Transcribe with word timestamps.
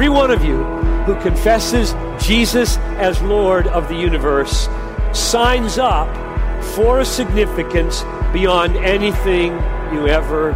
every 0.00 0.08
one 0.08 0.30
of 0.30 0.42
you 0.42 0.64
who 1.04 1.14
confesses 1.20 1.92
Jesus 2.24 2.78
as 2.96 3.20
Lord 3.20 3.66
of 3.66 3.86
the 3.88 3.94
universe 3.94 4.66
signs 5.12 5.76
up 5.76 6.08
for 6.74 7.00
a 7.00 7.04
significance 7.04 8.00
beyond 8.32 8.78
anything 8.78 9.52
you 9.92 10.08
ever 10.08 10.52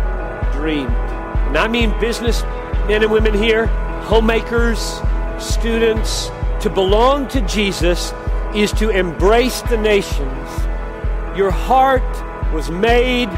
dreamed. 0.54 0.88
And 0.88 1.59
I 1.59 1.69
mean 1.69 1.91
business 2.01 2.43
men 2.88 3.03
and 3.03 3.12
women 3.12 3.35
here, 3.35 3.67
homemakers, 4.07 5.03
students. 5.38 6.31
To 6.63 6.71
belong 6.71 7.29
to 7.29 7.42
Jesus 7.42 8.15
is 8.54 8.72
to 8.72 8.88
embrace 8.88 9.61
the 9.61 9.76
nations. 9.76 10.49
Your 11.37 11.51
heart 11.51 12.01
was 12.54 12.71
made 12.71 13.29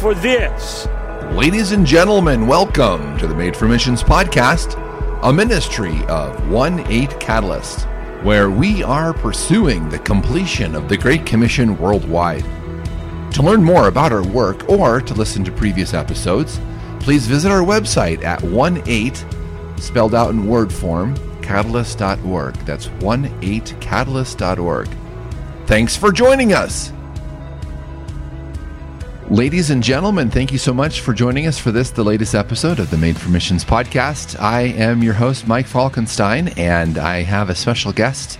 for 0.00 0.12
this. 0.14 0.86
Ladies 1.32 1.72
and 1.72 1.86
gentlemen, 1.86 2.46
welcome 2.46 3.16
to 3.16 3.26
the 3.26 3.34
Made 3.34 3.56
for 3.56 3.66
Missions 3.66 4.02
podcast, 4.02 4.85
a 5.22 5.32
ministry 5.32 6.04
of 6.08 6.50
1 6.50 6.80
8 6.80 7.18
Catalyst, 7.18 7.84
where 8.22 8.50
we 8.50 8.82
are 8.82 9.14
pursuing 9.14 9.88
the 9.88 9.98
completion 9.98 10.74
of 10.74 10.88
the 10.88 10.96
Great 10.96 11.24
Commission 11.24 11.78
worldwide. 11.78 12.44
To 13.32 13.42
learn 13.42 13.64
more 13.64 13.88
about 13.88 14.12
our 14.12 14.26
work 14.26 14.68
or 14.68 15.00
to 15.00 15.14
listen 15.14 15.42
to 15.44 15.52
previous 15.52 15.94
episodes, 15.94 16.60
please 17.00 17.26
visit 17.26 17.50
our 17.50 17.62
website 17.62 18.22
at 18.24 18.42
1 18.42 18.82
8, 18.86 19.24
spelled 19.78 20.14
out 20.14 20.30
in 20.30 20.46
word 20.46 20.70
form, 20.72 21.16
catalyst.org. 21.40 22.54
That's 22.66 22.88
18catalyst.org. 22.88 24.88
Thanks 25.66 25.96
for 25.96 26.12
joining 26.12 26.52
us. 26.52 26.92
Ladies 29.30 29.70
and 29.70 29.82
gentlemen, 29.82 30.30
thank 30.30 30.52
you 30.52 30.58
so 30.58 30.72
much 30.72 31.00
for 31.00 31.12
joining 31.12 31.48
us 31.48 31.58
for 31.58 31.72
this, 31.72 31.90
the 31.90 32.04
latest 32.04 32.36
episode 32.36 32.78
of 32.78 32.90
the 32.90 32.96
Made 32.96 33.18
for 33.18 33.28
Missions 33.28 33.64
podcast. 33.64 34.40
I 34.40 34.60
am 34.60 35.02
your 35.02 35.14
host, 35.14 35.48
Mike 35.48 35.66
Falkenstein, 35.66 36.56
and 36.56 36.96
I 36.96 37.22
have 37.22 37.50
a 37.50 37.54
special 37.56 37.92
guest 37.92 38.38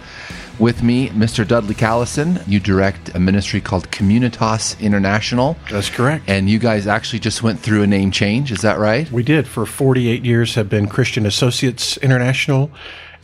with 0.60 0.84
me, 0.84 1.08
Mr. 1.08 1.46
Dudley 1.46 1.74
Callison. 1.74 2.40
You 2.46 2.60
direct 2.60 3.12
a 3.16 3.18
ministry 3.18 3.60
called 3.60 3.90
Communitas 3.90 4.78
International. 4.78 5.56
That's 5.68 5.90
correct. 5.90 6.24
And 6.28 6.48
you 6.48 6.60
guys 6.60 6.86
actually 6.86 7.18
just 7.18 7.42
went 7.42 7.58
through 7.58 7.82
a 7.82 7.86
name 7.88 8.12
change, 8.12 8.52
is 8.52 8.60
that 8.60 8.78
right? 8.78 9.10
We 9.10 9.24
did. 9.24 9.48
For 9.48 9.66
48 9.66 10.24
years 10.24 10.54
have 10.54 10.68
been 10.68 10.86
Christian 10.86 11.26
Associates 11.26 11.96
International 11.96 12.70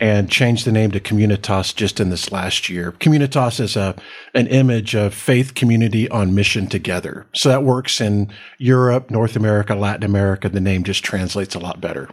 and 0.00 0.30
changed 0.30 0.64
the 0.64 0.72
name 0.72 0.90
to 0.90 1.00
Communitas 1.00 1.74
just 1.74 2.00
in 2.00 2.10
this 2.10 2.32
last 2.32 2.68
year. 2.68 2.92
Communitas 2.92 3.60
is 3.60 3.76
a 3.76 3.94
an 4.34 4.46
image 4.48 4.94
of 4.94 5.14
faith 5.14 5.54
community 5.54 6.08
on 6.10 6.34
mission 6.34 6.66
together. 6.66 7.26
So 7.34 7.48
that 7.48 7.62
works 7.62 8.00
in 8.00 8.32
Europe, 8.58 9.10
North 9.10 9.36
America, 9.36 9.74
Latin 9.74 10.04
America. 10.04 10.48
The 10.48 10.60
name 10.60 10.84
just 10.84 11.04
translates 11.04 11.54
a 11.54 11.58
lot 11.60 11.80
better. 11.80 12.08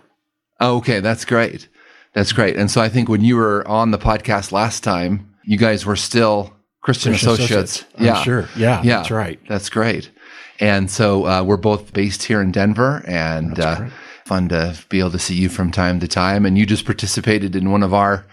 Okay, 0.61 0.99
that's 0.99 1.25
great. 1.25 1.67
That's 2.13 2.33
great. 2.33 2.55
And 2.55 2.69
so 2.69 2.81
I 2.81 2.89
think 2.89 3.07
when 3.07 3.23
you 3.23 3.35
were 3.35 3.67
on 3.67 3.91
the 3.91 3.99
podcast 3.99 4.51
last 4.51 4.83
time, 4.83 5.33
you 5.43 5.57
guys 5.57 5.85
were 5.85 5.95
still 5.95 6.53
Christian, 6.81 7.11
Christian 7.13 7.31
Associates. 7.33 7.51
Associates. 7.51 7.85
I'm 7.97 8.05
yeah, 8.05 8.23
sure. 8.23 8.49
Yeah, 8.55 8.81
yeah, 8.83 8.97
that's 8.97 9.11
right. 9.11 9.39
That's 9.47 9.69
great. 9.69 10.11
And 10.59 10.91
so 10.91 11.25
uh, 11.25 11.43
we're 11.43 11.57
both 11.57 11.93
based 11.93 12.23
here 12.23 12.41
in 12.41 12.51
Denver, 12.51 13.03
and 13.07 13.59
uh. 13.59 13.89
Fun 14.29 14.47
to 14.49 14.77
be 14.89 14.99
able 14.99 15.11
to 15.11 15.19
see 15.19 15.35
you 15.35 15.49
from 15.49 15.71
time 15.71 15.99
to 15.99 16.07
time. 16.07 16.45
And 16.45 16.55
you 16.55 16.65
just 16.67 16.85
participated 16.85 17.55
in 17.55 17.71
one 17.71 17.81
of 17.81 17.95
our 17.95 18.25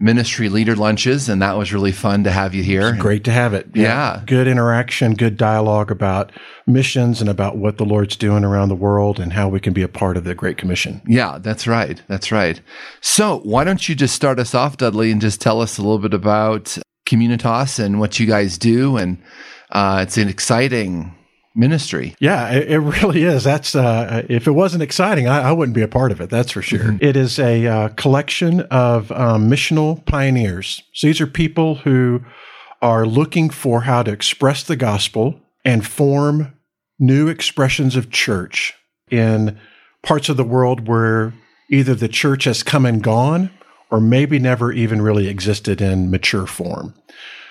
ministry 0.00 0.48
leader 0.48 0.74
lunches, 0.74 1.28
and 1.28 1.40
that 1.42 1.56
was 1.56 1.72
really 1.72 1.92
fun 1.92 2.24
to 2.24 2.30
have 2.30 2.54
you 2.54 2.62
here. 2.62 2.96
Great 2.96 3.24
to 3.24 3.30
have 3.30 3.54
it. 3.54 3.68
Yeah. 3.74 4.22
Good 4.26 4.48
interaction, 4.48 5.14
good 5.14 5.36
dialogue 5.36 5.90
about 5.90 6.32
missions 6.66 7.20
and 7.20 7.28
about 7.28 7.58
what 7.58 7.76
the 7.76 7.84
Lord's 7.84 8.16
doing 8.16 8.42
around 8.42 8.70
the 8.70 8.74
world 8.74 9.20
and 9.20 9.32
how 9.32 9.48
we 9.48 9.60
can 9.60 9.72
be 9.72 9.82
a 9.82 9.88
part 9.88 10.16
of 10.16 10.24
the 10.24 10.34
Great 10.34 10.56
Commission. 10.56 11.02
Yeah, 11.06 11.38
that's 11.40 11.66
right. 11.66 12.02
That's 12.08 12.32
right. 12.32 12.60
So 13.02 13.40
why 13.40 13.64
don't 13.64 13.88
you 13.88 13.94
just 13.94 14.14
start 14.14 14.38
us 14.38 14.54
off, 14.54 14.78
Dudley, 14.78 15.12
and 15.12 15.20
just 15.20 15.40
tell 15.40 15.60
us 15.60 15.78
a 15.78 15.82
little 15.82 15.98
bit 15.98 16.14
about 16.14 16.76
Communitas 17.06 17.78
and 17.78 18.00
what 18.00 18.18
you 18.18 18.26
guys 18.26 18.56
do? 18.58 18.96
And 18.96 19.18
uh, 19.70 20.00
it's 20.02 20.16
an 20.16 20.28
exciting 20.28 21.14
ministry. 21.54 22.14
Yeah, 22.18 22.50
it, 22.50 22.70
it 22.70 22.78
really 22.78 23.22
is. 23.22 23.44
That's 23.44 23.74
uh, 23.74 24.24
if 24.28 24.46
it 24.46 24.52
wasn't 24.52 24.82
exciting, 24.82 25.28
I, 25.28 25.48
I 25.48 25.52
wouldn't 25.52 25.74
be 25.74 25.82
a 25.82 25.88
part 25.88 26.12
of 26.12 26.20
it. 26.20 26.30
That's 26.30 26.50
for 26.50 26.62
sure. 26.62 26.96
It 27.00 27.16
is 27.16 27.38
a 27.38 27.66
uh, 27.66 27.88
collection 27.90 28.60
of 28.62 29.12
um, 29.12 29.48
missional 29.48 30.04
pioneers. 30.06 30.82
So 30.92 31.06
these 31.06 31.20
are 31.20 31.26
people 31.26 31.76
who 31.76 32.24
are 32.82 33.06
looking 33.06 33.50
for 33.50 33.82
how 33.82 34.02
to 34.02 34.12
express 34.12 34.62
the 34.62 34.76
gospel 34.76 35.40
and 35.64 35.86
form 35.86 36.52
new 36.98 37.28
expressions 37.28 37.96
of 37.96 38.10
church 38.10 38.74
in 39.10 39.58
parts 40.02 40.28
of 40.28 40.36
the 40.36 40.44
world 40.44 40.86
where 40.86 41.32
either 41.70 41.94
the 41.94 42.08
church 42.08 42.44
has 42.44 42.62
come 42.62 42.84
and 42.84 43.02
gone 43.02 43.50
or 43.90 44.00
maybe 44.00 44.38
never 44.38 44.72
even 44.72 45.00
really 45.00 45.28
existed 45.28 45.80
in 45.80 46.10
mature 46.10 46.46
form. 46.46 46.94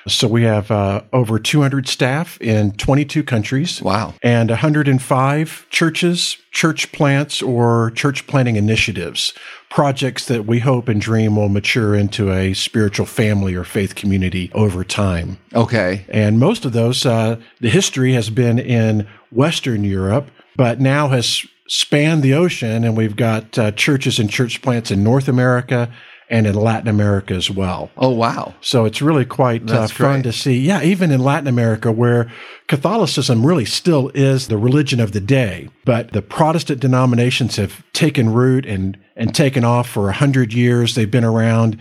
So 0.08 0.28
we 0.28 0.44
have 0.44 0.70
uh, 0.70 1.04
over 1.14 1.40
200 1.40 1.88
staff 1.88 2.40
in 2.42 2.74
22 2.74 3.24
countries. 3.24 3.82
Wow. 3.82 4.14
And 4.22 4.50
105 4.50 5.68
churches, 5.70 6.38
church 6.52 6.92
plants, 6.92 7.42
or 7.42 7.92
church 7.92 8.28
planting 8.28 8.56
initiatives, 8.56 9.34
projects 9.70 10.26
that 10.28 10.46
we 10.46 10.60
hope 10.60 10.88
and 10.88 11.00
dream 11.00 11.36
will 11.36 11.50
mature 11.50 11.96
into 11.96 12.32
a 12.32 12.54
spiritual 12.54 13.06
family 13.06 13.56
or 13.56 13.64
faith 13.64 13.96
community 13.96 14.52
over 14.54 14.84
time. 14.84 15.38
Okay. 15.54 16.06
And 16.10 16.40
most 16.40 16.66
of 16.66 16.74
those, 16.74 17.06
uh, 17.06 17.38
the 17.62 17.70
history 17.70 18.14
has 18.14 18.30
been 18.30 18.60
in 18.60 19.08
Western 19.32 19.84
Europe, 19.84 20.30
but 20.56 20.80
now 20.80 21.08
has 21.08 21.46
spanned 21.68 22.22
the 22.22 22.34
ocean, 22.34 22.84
and 22.84 22.96
we've 22.98 23.16
got 23.16 23.58
uh, 23.58 23.72
churches 23.72 24.20
and 24.20 24.30
church 24.30 24.62
plants 24.62 24.92
in 24.92 25.04
North 25.04 25.28
America 25.28 25.92
and 26.30 26.48
in 26.48 26.56
Latin 26.56 26.88
America 26.88 27.34
as 27.34 27.50
well. 27.50 27.92
Oh, 27.98 28.10
wow. 28.10 28.54
So 28.62 28.86
it's 28.86 29.02
really 29.02 29.26
quite 29.26 29.70
uh, 29.70 29.88
fun 29.88 30.22
great. 30.22 30.24
to 30.24 30.34
see. 30.34 30.58
Yeah, 30.60 30.82
even 30.82 31.12
in 31.12 31.22
Latin 31.22 31.48
America, 31.48 31.92
where 31.92 32.32
Catholicism 32.68 33.46
really 33.46 33.66
still 33.66 34.10
is 34.14 34.48
the 34.48 34.58
religion 34.58 35.00
of 35.00 35.12
the 35.12 35.20
day, 35.20 35.70
but 35.86 36.12
the 36.12 36.22
Protestant 36.22 36.80
denominations 36.80 37.58
have 37.58 37.84
taken 37.94 38.34
root 38.34 38.66
and 38.66 38.98
and 39.16 39.36
taken 39.36 39.64
off 39.64 39.88
for 39.88 40.10
a 40.10 40.14
hundred 40.14 40.54
years. 40.54 40.96
They've 40.96 41.10
been 41.10 41.24
around, 41.24 41.80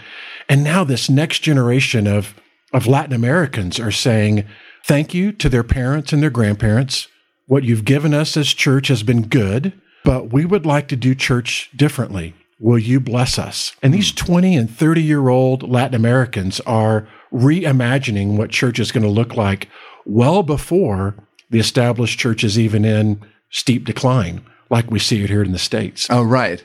and 0.49 0.63
now 0.63 0.85
this 0.85 1.09
next 1.09 1.41
generation 1.41 2.07
of 2.07 2.35
of 2.73 2.87
Latin 2.87 3.15
Americans 3.15 3.79
are 3.79 3.91
saying 3.93 4.45
thank 4.85 5.15
you 5.15 5.33
to 5.33 5.49
their 5.49 5.65
parents 5.65 6.13
and 6.13 6.23
their 6.23 6.31
grandparents. 6.31 7.09
What 7.47 7.65
you've 7.65 7.85
given 7.85 8.15
us 8.15 8.37
as 8.37 8.49
church 8.49 8.89
has 8.89 9.03
been 9.03 9.29
good, 9.29 9.73
but 10.05 10.33
we 10.33 10.45
would 10.45 10.67
like 10.67 10.89
to 10.89 10.97
do 10.97 11.15
church 11.15 11.71
differently. 11.77 12.35
Will 12.63 12.79
you 12.79 13.01
bless 13.01 13.41
us? 13.41 13.75
And 13.83 13.93
these 13.93 14.13
hmm. 14.13 14.25
20 14.25 14.57
and 14.57 14.71
30 14.71 15.03
year 15.03 15.29
old 15.29 15.69
Latin 15.69 15.97
Americans 15.97 16.61
are 16.61 17.09
reimagining 17.33 18.37
what 18.37 18.51
church 18.51 18.79
is 18.79 18.93
going 18.93 19.03
to 19.03 19.11
look 19.11 19.37
like 19.37 19.69
well 20.07 20.45
before 20.45 21.17
the 21.51 21.59
established 21.59 22.19
church 22.19 22.45
is 22.45 22.59
even 22.59 22.85
in 22.85 23.21
steep 23.51 23.85
decline, 23.85 24.45
like 24.71 24.91
we 24.91 24.99
see 24.99 25.23
it 25.25 25.29
here 25.29 25.43
in 25.43 25.53
the 25.53 25.59
States. 25.59 26.07
Oh, 26.09 26.23
right. 26.23 26.65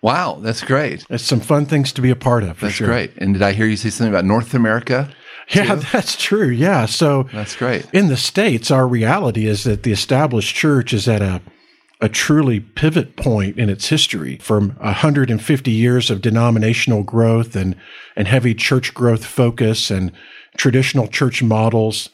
Wow. 0.00 0.38
That's 0.40 0.62
great. 0.62 1.04
It's 1.10 1.24
some 1.24 1.40
fun 1.40 1.66
things 1.66 1.92
to 1.92 2.00
be 2.00 2.10
a 2.10 2.16
part 2.16 2.42
of, 2.42 2.60
That's 2.60 2.74
sure. 2.74 2.88
great. 2.88 3.12
And 3.18 3.34
did 3.34 3.42
I 3.42 3.52
hear 3.52 3.66
you 3.66 3.76
say 3.76 3.90
something 3.90 4.12
about 4.12 4.24
North 4.24 4.54
America? 4.54 5.10
Yeah, 5.50 5.74
that's 5.92 6.16
true. 6.16 6.48
Yeah. 6.48 6.86
So 6.86 7.24
That's 7.34 7.54
great. 7.54 7.86
in 7.92 8.08
the 8.08 8.16
States, 8.16 8.70
our 8.70 8.88
reality 8.88 9.46
is 9.46 9.64
that 9.64 9.82
the 9.82 9.92
established 9.92 10.54
church 10.54 10.94
is 10.94 11.06
at 11.06 11.20
a 11.20 11.42
a 12.00 12.08
truly 12.08 12.60
pivot 12.60 13.16
point 13.16 13.56
in 13.58 13.70
its 13.70 13.88
history 13.88 14.36
from 14.38 14.70
150 14.80 15.70
years 15.70 16.10
of 16.10 16.20
denominational 16.20 17.02
growth 17.02 17.54
and, 17.56 17.76
and 18.16 18.28
heavy 18.28 18.54
church 18.54 18.92
growth 18.92 19.24
focus 19.24 19.90
and 19.90 20.12
traditional 20.56 21.08
church 21.08 21.42
models. 21.42 22.10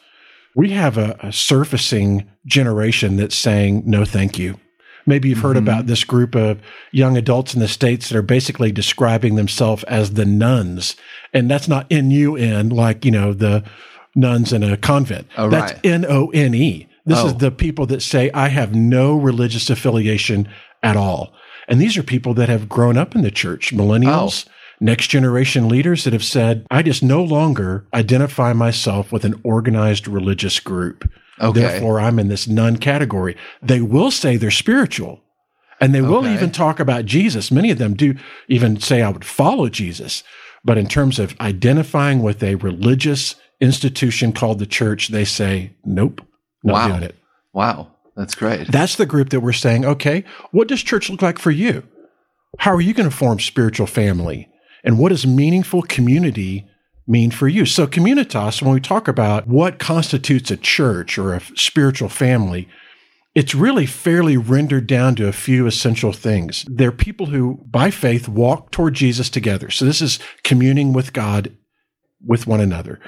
We 0.55 0.71
have 0.71 0.99
a, 0.99 1.17
a 1.21 1.33
surfacing 1.33 2.31
generation 2.47 3.17
that's 3.17 3.37
saying, 3.37 3.83
no, 3.87 4.05
thank 4.05 4.39
you. 4.39 4.59
Maybe 5.07 5.31
you've 5.31 5.39
heard 5.39 5.57
mm-hmm. 5.57 5.67
about 5.67 5.87
this 5.87 6.05
group 6.05 6.35
of 6.35 6.61
young 6.93 7.17
adults 7.17 7.55
in 7.55 7.61
the 7.61 7.69
States 7.69 8.09
that 8.09 8.19
are 8.19 8.23
basically 8.23 8.71
describing 8.71 9.35
themselves 9.35 9.83
as 9.85 10.13
the 10.13 10.27
nones. 10.27 10.95
And 11.33 11.51
that's 11.51 11.69
not 11.69 11.87
N 11.91 12.11
U 12.11 12.37
N, 12.37 12.69
like, 12.69 13.05
you 13.05 13.11
know, 13.11 13.33
the 13.33 13.65
nuns 14.15 14.53
in 14.53 14.63
a 14.63 14.77
convent. 14.77 15.27
Oh, 15.37 15.49
that's. 15.49 15.73
N 15.85 16.05
O 16.07 16.31
N 16.31 16.55
E. 16.55 16.87
This 17.07 17.19
Oh. 17.19 17.27
is 17.29 17.35
the 17.37 17.51
people 17.51 17.87
that 17.87 18.03
say, 18.03 18.31
I 18.33 18.49
have 18.49 18.75
no 18.75 19.17
religious 19.17 19.71
affiliation 19.71 20.49
at 20.83 20.97
all. 20.97 21.33
And 21.69 21.81
these 21.81 21.97
are 21.97 22.03
people 22.03 22.35
that 22.35 22.49
have 22.49 22.69
grown 22.69 22.97
up 22.97 23.15
in 23.15 23.23
the 23.23 23.31
church, 23.31 23.73
millennials, 23.75 24.47
Oh. 24.49 24.53
next 24.81 25.09
generation 25.09 25.69
leaders 25.69 26.05
that 26.05 26.13
have 26.13 26.25
said, 26.25 26.67
I 26.71 26.83
just 26.83 27.03
no 27.03 27.23
longer 27.23 27.87
identify 27.95 28.53
myself 28.53 29.13
with 29.13 29.25
an 29.25 29.35
organized 29.45 30.09
religious 30.09 30.59
group. 30.61 31.09
Okay. 31.41 31.61
Therefore, 31.61 32.01
I'm 32.01 32.19
in 32.19 32.29
this 32.29 32.47
none 32.49 32.77
category. 32.77 33.37
They 33.63 33.81
will 33.81 34.11
say 34.11 34.37
they're 34.37 34.51
spiritual. 34.51 35.23
And 35.81 35.95
they 35.95 36.03
will 36.03 36.19
Okay. 36.19 36.35
even 36.35 36.51
talk 36.51 36.79
about 36.79 37.07
Jesus. 37.07 37.51
Many 37.51 37.71
of 37.71 37.79
them 37.79 37.95
do 37.95 38.15
even 38.49 38.79
say, 38.81 39.01
I 39.01 39.09
would 39.09 39.25
follow 39.25 39.69
Jesus. 39.71 40.23
But 40.63 40.77
in 40.77 40.87
terms 40.87 41.19
of 41.19 41.35
identifying 41.41 42.21
with 42.23 42.43
a 42.43 42.57
religious 42.57 43.37
institution 43.63 44.33
called 44.33 44.59
the 44.59 44.67
church, 44.67 45.09
they 45.09 45.25
say, 45.25 45.71
nope, 45.85 46.21
not 46.65 46.73
Wow. 46.75 46.89
doing 46.89 47.03
it. 47.03 47.17
Wow. 47.53 47.89
That's 48.17 48.35
great. 48.35 48.71
That's 48.71 48.97
the 48.97 49.07
group 49.07 49.31
that 49.31 49.41
we're 49.41 49.53
saying, 49.53 49.85
okay, 49.85 50.25
what 50.51 50.69
does 50.69 50.83
church 50.83 51.09
look 51.11 51.23
like 51.23 51.39
for 51.39 51.51
you? 51.51 51.83
how 52.59 52.73
are 52.75 52.81
you 52.81 52.93
going 52.93 53.09
to 53.09 53.17
form 53.17 53.39
spiritual 53.39 53.87
family? 53.87 54.49
And 54.83 54.99
what 54.99 55.11
does 55.11 55.27
meaningful 55.27 55.83
community 55.83 56.67
mean 57.07 57.31
for 57.31 57.47
you? 57.49 57.65
So, 57.65 57.87
communitas, 57.87 58.61
when 58.61 58.75
we 58.75 58.81
talk 58.81 59.07
about 59.07 59.47
what 59.47 59.79
constitutes 59.79 60.51
a 60.51 60.57
church 60.57 61.17
or 61.17 61.33
a 61.35 61.41
spiritual 61.55 62.09
family, 62.09 62.69
it's 63.35 63.55
really 63.55 63.87
fairly 63.87 64.37
rendered 64.37 64.87
down 64.89 65.15
to 65.15 65.29
a 65.29 65.33
few 65.33 65.67
essential 65.67 66.13
things. 66.13 66.65
They're 66.69 66.91
people 66.93 67.27
who, 67.27 67.65
by 67.71 67.91
faith, 67.91 68.29
walk 68.29 68.73
toward 68.73 68.95
Jesus 68.95 69.31
together. 69.31 69.71
So, 69.71 69.85
this 69.85 70.03
is 70.03 70.19
communing 70.43 70.93
with 70.93 71.13
God, 71.13 71.57
with 72.27 72.47
one 72.49 72.61
another. 72.61 72.99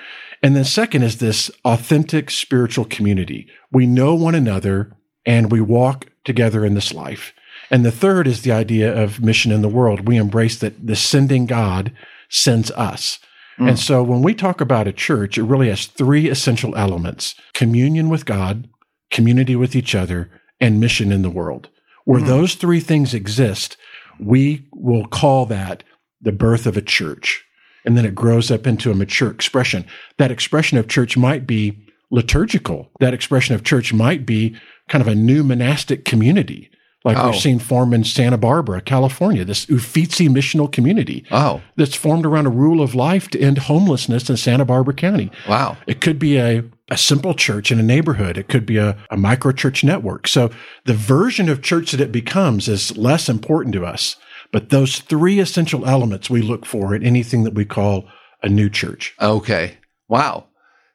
And 0.42 0.56
then, 0.56 0.64
second, 0.64 1.02
is 1.04 1.18
this 1.18 1.50
authentic 1.64 2.30
spiritual 2.30 2.84
community. 2.84 3.48
We 3.70 3.86
know 3.86 4.14
one 4.14 4.34
another 4.34 4.96
and 5.24 5.52
we 5.52 5.60
walk 5.60 6.06
together 6.24 6.64
in 6.64 6.74
this 6.74 6.92
life. 6.92 7.32
And 7.70 7.84
the 7.84 7.92
third 7.92 8.26
is 8.26 8.42
the 8.42 8.52
idea 8.52 8.92
of 8.92 9.22
mission 9.22 9.52
in 9.52 9.62
the 9.62 9.68
world. 9.68 10.08
We 10.08 10.16
embrace 10.16 10.58
that 10.58 10.86
the 10.86 10.96
sending 10.96 11.46
God 11.46 11.92
sends 12.28 12.70
us. 12.72 13.18
Mm. 13.58 13.70
And 13.70 13.78
so 13.78 14.02
when 14.02 14.22
we 14.22 14.34
talk 14.34 14.60
about 14.60 14.88
a 14.88 14.92
church, 14.92 15.38
it 15.38 15.44
really 15.44 15.68
has 15.68 15.86
three 15.86 16.28
essential 16.28 16.74
elements 16.76 17.34
communion 17.54 18.08
with 18.08 18.26
God, 18.26 18.68
community 19.10 19.54
with 19.54 19.76
each 19.76 19.94
other, 19.94 20.30
and 20.60 20.80
mission 20.80 21.12
in 21.12 21.22
the 21.22 21.30
world. 21.30 21.68
Where 22.04 22.20
mm. 22.20 22.26
those 22.26 22.54
three 22.54 22.80
things 22.80 23.14
exist, 23.14 23.76
we 24.18 24.66
will 24.72 25.06
call 25.06 25.46
that 25.46 25.84
the 26.20 26.32
birth 26.32 26.66
of 26.66 26.76
a 26.76 26.82
church. 26.82 27.44
And 27.84 27.96
then 27.96 28.04
it 28.04 28.14
grows 28.14 28.50
up 28.50 28.66
into 28.66 28.90
a 28.90 28.94
mature 28.94 29.30
expression. 29.30 29.84
That 30.18 30.30
expression 30.30 30.78
of 30.78 30.88
church 30.88 31.16
might 31.16 31.46
be 31.46 31.78
liturgical. 32.10 32.90
That 33.00 33.14
expression 33.14 33.54
of 33.54 33.64
church 33.64 33.92
might 33.92 34.24
be 34.24 34.56
kind 34.88 35.02
of 35.02 35.08
a 35.08 35.14
new 35.14 35.42
monastic 35.42 36.04
community 36.04 36.70
like 37.04 37.16
oh. 37.16 37.30
we've 37.30 37.40
seen 37.40 37.58
form 37.58 37.92
in 37.92 38.04
Santa 38.04 38.38
Barbara, 38.38 38.80
California, 38.80 39.44
this 39.44 39.66
Uffizi 39.66 40.28
missional 40.28 40.70
community. 40.70 41.24
Oh. 41.30 41.60
That's 41.76 41.94
formed 41.94 42.26
around 42.26 42.46
a 42.46 42.50
rule 42.50 42.80
of 42.80 42.94
life 42.94 43.28
to 43.30 43.40
end 43.40 43.58
homelessness 43.58 44.30
in 44.30 44.36
Santa 44.36 44.64
Barbara 44.64 44.94
County. 44.94 45.30
Wow. 45.48 45.76
It 45.86 46.00
could 46.00 46.18
be 46.18 46.38
a, 46.38 46.64
a 46.90 46.96
simple 46.96 47.34
church 47.34 47.72
in 47.72 47.80
a 47.80 47.82
neighborhood. 47.82 48.38
It 48.38 48.48
could 48.48 48.66
be 48.66 48.76
a, 48.76 48.96
a 49.10 49.16
micro 49.16 49.52
church 49.52 49.82
network. 49.82 50.28
So 50.28 50.50
the 50.84 50.94
version 50.94 51.48
of 51.48 51.62
church 51.62 51.90
that 51.92 52.00
it 52.00 52.12
becomes 52.12 52.68
is 52.68 52.96
less 52.96 53.28
important 53.28 53.74
to 53.74 53.84
us. 53.84 54.16
But 54.52 54.68
those 54.68 54.98
three 54.98 55.40
essential 55.40 55.86
elements 55.86 56.30
we 56.30 56.42
look 56.42 56.66
for 56.66 56.94
in 56.94 57.02
anything 57.02 57.44
that 57.44 57.54
we 57.54 57.64
call 57.64 58.04
a 58.42 58.48
new 58.48 58.68
church. 58.68 59.14
Okay. 59.20 59.78
Wow. 60.08 60.44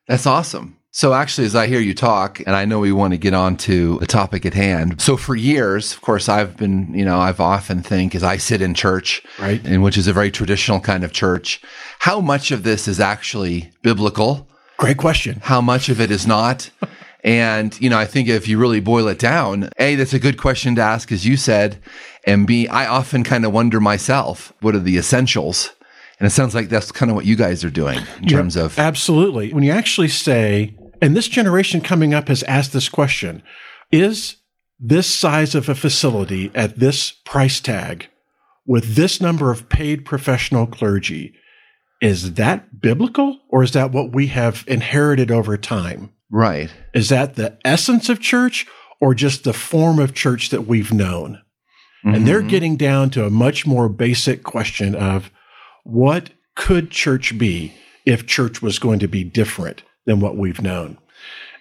That's 0.07 0.27
awesome. 0.27 0.77
So 0.91 1.13
actually, 1.13 1.45
as 1.45 1.55
I 1.55 1.67
hear 1.67 1.79
you 1.79 1.93
talk, 1.93 2.39
and 2.39 2.55
I 2.55 2.65
know 2.65 2.79
we 2.79 2.91
want 2.91 3.13
to 3.13 3.19
get 3.19 3.33
on 3.33 3.55
to 3.57 3.99
the 3.99 4.07
topic 4.07 4.45
at 4.47 4.55
hand. 4.55 4.99
So 4.99 5.15
for 5.15 5.35
years, 5.35 5.93
of 5.93 6.01
course, 6.01 6.27
I've 6.27 6.57
been, 6.57 6.91
you 6.93 7.05
know, 7.05 7.19
I've 7.19 7.39
often 7.39 7.83
think 7.83 8.15
as 8.15 8.23
I 8.23 8.37
sit 8.37 8.63
in 8.63 8.73
church, 8.73 9.21
right, 9.37 9.63
and 9.63 9.83
which 9.83 9.97
is 9.97 10.07
a 10.07 10.13
very 10.13 10.31
traditional 10.31 10.79
kind 10.79 11.03
of 11.03 11.11
church, 11.11 11.61
how 11.99 12.19
much 12.19 12.49
of 12.49 12.63
this 12.63 12.87
is 12.87 12.99
actually 12.99 13.71
biblical? 13.83 14.47
Great 14.77 14.97
question. 14.97 15.39
How 15.43 15.61
much 15.61 15.89
of 15.89 16.01
it 16.01 16.09
is 16.09 16.25
not? 16.25 16.71
and, 17.23 17.79
you 17.79 17.91
know, 17.91 17.99
I 17.99 18.05
think 18.05 18.27
if 18.27 18.47
you 18.47 18.57
really 18.57 18.79
boil 18.79 19.07
it 19.07 19.19
down, 19.19 19.69
A, 19.77 19.93
that's 19.95 20.13
a 20.13 20.19
good 20.19 20.39
question 20.39 20.73
to 20.75 20.81
ask, 20.81 21.11
as 21.11 21.27
you 21.27 21.37
said. 21.37 21.77
And 22.27 22.45
B, 22.45 22.67
I 22.67 22.85
often 22.85 23.23
kind 23.23 23.45
of 23.45 23.53
wonder 23.53 23.79
myself, 23.79 24.53
what 24.59 24.75
are 24.75 24.79
the 24.79 24.97
essentials? 24.97 25.71
And 26.19 26.27
it 26.27 26.31
sounds 26.31 26.53
like 26.53 26.67
that's 26.67 26.91
kind 26.91 27.09
of 27.09 27.15
what 27.15 27.25
you 27.25 27.37
guys 27.37 27.63
are 27.63 27.69
doing 27.69 27.99
in 28.21 28.27
terms 28.27 28.57
of. 28.57 28.77
Absolutely. 28.77 29.53
When 29.53 29.63
you 29.63 29.71
actually 29.71 30.09
say, 30.09 30.75
and 31.01 31.15
this 31.15 31.27
generation 31.27 31.79
coming 31.79 32.13
up 32.13 32.27
has 32.27 32.43
asked 32.43 32.73
this 32.73 32.89
question 32.89 33.41
Is 33.91 34.35
this 34.79 35.07
size 35.07 35.55
of 35.55 35.69
a 35.69 35.75
facility 35.75 36.51
at 36.53 36.79
this 36.79 37.11
price 37.11 37.59
tag 37.61 38.09
with 38.65 38.95
this 38.95 39.21
number 39.21 39.49
of 39.49 39.69
paid 39.69 40.03
professional 40.05 40.67
clergy, 40.67 41.33
is 42.01 42.33
that 42.33 42.81
biblical 42.81 43.39
or 43.49 43.63
is 43.63 43.71
that 43.71 43.91
what 43.91 44.13
we 44.13 44.27
have 44.27 44.65
inherited 44.67 45.31
over 45.31 45.57
time? 45.57 46.11
Right. 46.29 46.69
Is 46.93 47.09
that 47.09 47.35
the 47.35 47.57
essence 47.63 48.09
of 48.09 48.19
church 48.19 48.67
or 48.99 49.15
just 49.15 49.45
the 49.45 49.53
form 49.53 49.97
of 49.97 50.13
church 50.13 50.49
that 50.49 50.67
we've 50.67 50.91
known? 50.91 51.41
Mm-hmm. 52.07 52.15
And 52.15 52.27
they're 52.27 52.39
mm-hmm. 52.39 52.47
getting 52.47 52.77
down 52.77 53.09
to 53.11 53.25
a 53.25 53.29
much 53.29 53.65
more 53.65 53.89
basic 53.89 54.43
question 54.43 54.95
of 54.95 55.31
what 55.83 56.31
could 56.55 56.89
church 56.89 57.37
be 57.37 57.73
if 58.05 58.25
church 58.25 58.61
was 58.61 58.79
going 58.79 58.99
to 58.99 59.07
be 59.07 59.23
different? 59.23 59.83
than 60.07 60.19
what 60.19 60.37
we've 60.37 60.61
known. 60.61 60.97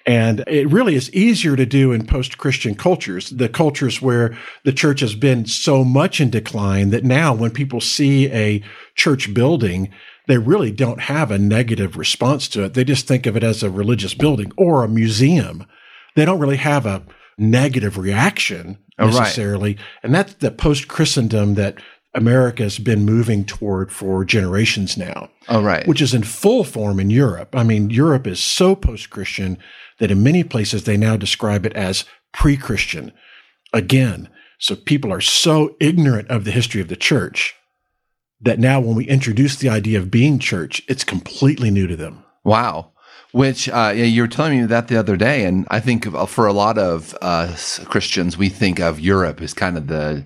And 0.07 0.45
it 0.47 0.71
really 0.71 0.95
is 0.95 1.13
easier 1.13 1.57
to 1.57 1.67
do 1.67 1.91
in 1.91 2.07
post 2.07 2.39
Christian 2.39 2.77
cultures, 2.77 3.29
the 3.29 3.49
cultures 3.49 4.01
where 4.01 4.39
the 4.63 4.73
church 4.73 5.01
has 5.01 5.17
been 5.17 5.47
so 5.47 5.85
much 5.85 6.21
in 6.21 6.31
decline 6.31 6.91
that 6.91 7.05
now 7.05 7.35
when 7.35 7.51
people 7.51 7.81
see 7.81 8.31
a 8.31 8.63
church 8.95 9.35
building, 9.35 9.91
they 10.29 10.39
really 10.39 10.71
don't 10.71 11.01
have 11.01 11.33
a 11.33 11.39
negative 11.39 11.97
response 11.97 12.47
to 12.49 12.63
it. 12.63 12.75
They 12.75 12.85
just 12.85 13.09
think 13.09 13.27
of 13.27 13.37
it 13.37 13.43
as 13.43 13.65
a 13.65 13.71
religious 13.71 14.15
building 14.15 14.53
or 14.57 14.85
a 14.85 14.89
museum. 14.89 15.67
They 16.15 16.25
don't 16.25 16.41
really 16.41 16.57
have 16.57 16.87
a 16.87 17.03
negative 17.39 17.99
reaction 17.99 18.79
necessarily. 18.99 19.75
Oh, 19.75 19.77
right. 19.77 19.87
And 20.03 20.15
that's 20.15 20.35
the 20.35 20.51
post 20.51 20.89
Christendom 20.89 21.55
that 21.55 21.77
America 22.15 22.63
has 22.63 22.79
been 22.79 23.05
moving 23.05 23.45
toward 23.45 23.93
for 23.93 24.25
generations 24.25 24.97
now. 24.97 25.29
Oh, 25.49 25.63
right. 25.63 25.87
Which 25.87 26.01
is 26.01 26.15
in 26.15 26.23
full 26.23 26.65
form 26.65 26.99
in 26.99 27.11
Europe. 27.11 27.55
I 27.55 27.63
mean, 27.63 27.91
Europe 27.91 28.27
is 28.27 28.41
so 28.41 28.75
post 28.75 29.11
Christian 29.11 29.59
that 29.99 30.11
in 30.11 30.23
many 30.23 30.43
places 30.43 30.85
they 30.85 30.97
now 30.97 31.17
describe 31.17 31.67
it 31.67 31.75
as 31.75 32.05
pre 32.33 32.57
Christian. 32.57 33.13
Again, 33.73 34.31
so 34.59 34.75
people 34.75 35.13
are 35.13 35.21
so 35.21 35.77
ignorant 35.79 36.29
of 36.29 36.45
the 36.45 36.51
history 36.53 36.81
of 36.81 36.89
the 36.89 36.97
church 36.97 37.55
that 38.41 38.59
now 38.59 38.81
when 38.81 38.97
we 38.97 39.07
introduce 39.07 39.57
the 39.57 39.69
idea 39.69 39.99
of 39.99 40.11
being 40.11 40.39
church, 40.39 40.83
it's 40.89 41.05
completely 41.05 41.71
new 41.71 41.87
to 41.87 41.97
them. 41.97 42.25
Wow. 42.45 42.93
Which 43.37 43.69
uh, 43.69 43.93
yeah, 43.95 44.05
you 44.05 44.23
were 44.23 44.29
telling 44.29 44.61
me 44.61 44.65
that 44.65 44.89
the 44.89 44.97
other 44.97 45.15
day, 45.19 45.45
and 45.45 45.67
I 45.71 45.79
think 45.79 46.07
for 46.27 46.47
a 46.47 46.55
lot 46.55 46.79
of 46.79 47.15
uh, 47.21 47.55
Christians, 47.85 48.39
we 48.39 48.49
think 48.49 48.81
of 48.81 48.99
Europe 48.99 49.43
as 49.43 49.53
kind 49.53 49.77
of 49.77 49.89
the 49.89 50.25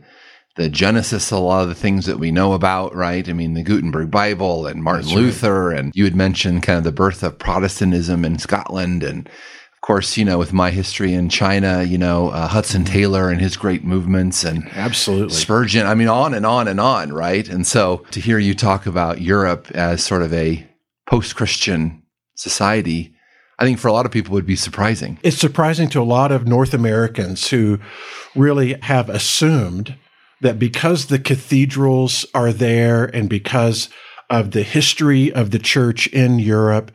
the 0.54 0.68
genesis 0.68 1.32
of 1.32 1.38
a 1.38 1.40
lot 1.40 1.64
of 1.64 1.68
the 1.68 1.74
things 1.74 2.06
that 2.06 2.20
we 2.20 2.30
know 2.30 2.52
about, 2.52 2.94
right? 2.94 3.28
I 3.28 3.32
mean, 3.32 3.54
the 3.54 3.64
Gutenberg 3.64 4.12
Bible 4.12 4.68
and 4.68 4.84
Martin 4.84 5.06
That's 5.06 5.16
Luther, 5.16 5.70
right. 5.70 5.78
and 5.80 5.92
you 5.92 6.04
had 6.04 6.14
mentioned 6.14 6.62
kind 6.62 6.78
of 6.78 6.84
the 6.84 6.92
birth 6.92 7.24
of 7.24 7.36
Protestantism 7.36 8.24
in 8.24 8.38
Scotland. 8.38 9.02
And 9.02 9.26
of 9.26 9.80
course, 9.80 10.16
you 10.16 10.24
know, 10.24 10.38
with 10.38 10.52
my 10.52 10.70
history 10.70 11.12
in 11.12 11.30
China, 11.30 11.82
you 11.82 11.98
know, 11.98 12.28
uh, 12.28 12.46
Hudson 12.46 12.84
mm-hmm. 12.84 12.92
Taylor 12.92 13.28
and 13.28 13.40
his 13.40 13.56
great 13.56 13.82
movements 13.82 14.44
and 14.44 14.68
absolutely 14.74 15.34
Spurgeon. 15.34 15.84
I 15.84 15.96
mean, 15.96 16.06
on 16.06 16.32
and 16.32 16.46
on 16.46 16.68
and 16.68 16.78
on, 16.78 17.12
right? 17.12 17.48
And 17.48 17.66
so 17.66 18.04
to 18.12 18.20
hear 18.20 18.38
you 18.38 18.54
talk 18.54 18.86
about 18.86 19.20
Europe 19.20 19.68
as 19.72 20.04
sort 20.04 20.22
of 20.22 20.32
a 20.32 20.64
post 21.08 21.34
Christian 21.34 21.99
society, 22.40 23.14
I 23.58 23.64
think 23.64 23.78
for 23.78 23.88
a 23.88 23.92
lot 23.92 24.06
of 24.06 24.12
people 24.12 24.32
would 24.32 24.46
be 24.46 24.56
surprising. 24.56 25.18
It's 25.22 25.36
surprising 25.36 25.88
to 25.90 26.00
a 26.00 26.02
lot 26.02 26.32
of 26.32 26.46
North 26.46 26.72
Americans 26.72 27.48
who 27.48 27.78
really 28.34 28.74
have 28.82 29.10
assumed 29.10 29.96
that 30.40 30.58
because 30.58 31.06
the 31.06 31.18
cathedrals 31.18 32.24
are 32.34 32.52
there 32.52 33.04
and 33.04 33.28
because 33.28 33.90
of 34.30 34.52
the 34.52 34.62
history 34.62 35.30
of 35.32 35.50
the 35.50 35.58
church 35.58 36.06
in 36.06 36.38
Europe 36.38 36.90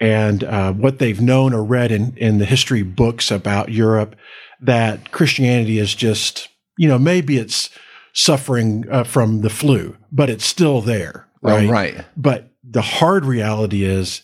and 0.00 0.44
uh, 0.44 0.72
what 0.72 0.98
they've 0.98 1.20
known 1.20 1.54
or 1.54 1.64
read 1.64 1.90
in, 1.90 2.14
in 2.16 2.38
the 2.38 2.44
history 2.44 2.82
books 2.82 3.30
about 3.30 3.70
Europe, 3.70 4.16
that 4.60 5.12
Christianity 5.12 5.78
is 5.78 5.94
just, 5.94 6.48
you 6.76 6.88
know, 6.88 6.98
maybe 6.98 7.38
it's 7.38 7.70
suffering 8.12 8.84
uh, 8.90 9.04
from 9.04 9.40
the 9.40 9.50
flu, 9.50 9.96
but 10.10 10.28
it's 10.28 10.44
still 10.44 10.82
there. 10.82 11.26
Right? 11.40 11.68
Oh, 11.68 11.72
right. 11.72 12.04
But 12.16 12.50
the 12.62 12.82
hard 12.82 13.24
reality 13.24 13.84
is 13.84 14.22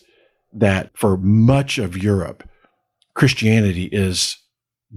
that 0.53 0.91
for 0.97 1.17
much 1.17 1.77
of 1.77 1.97
Europe, 1.97 2.47
Christianity 3.13 3.85
is 3.85 4.37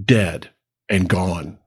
dead 0.04 0.50
and 0.88 1.08
gone. 1.08 1.58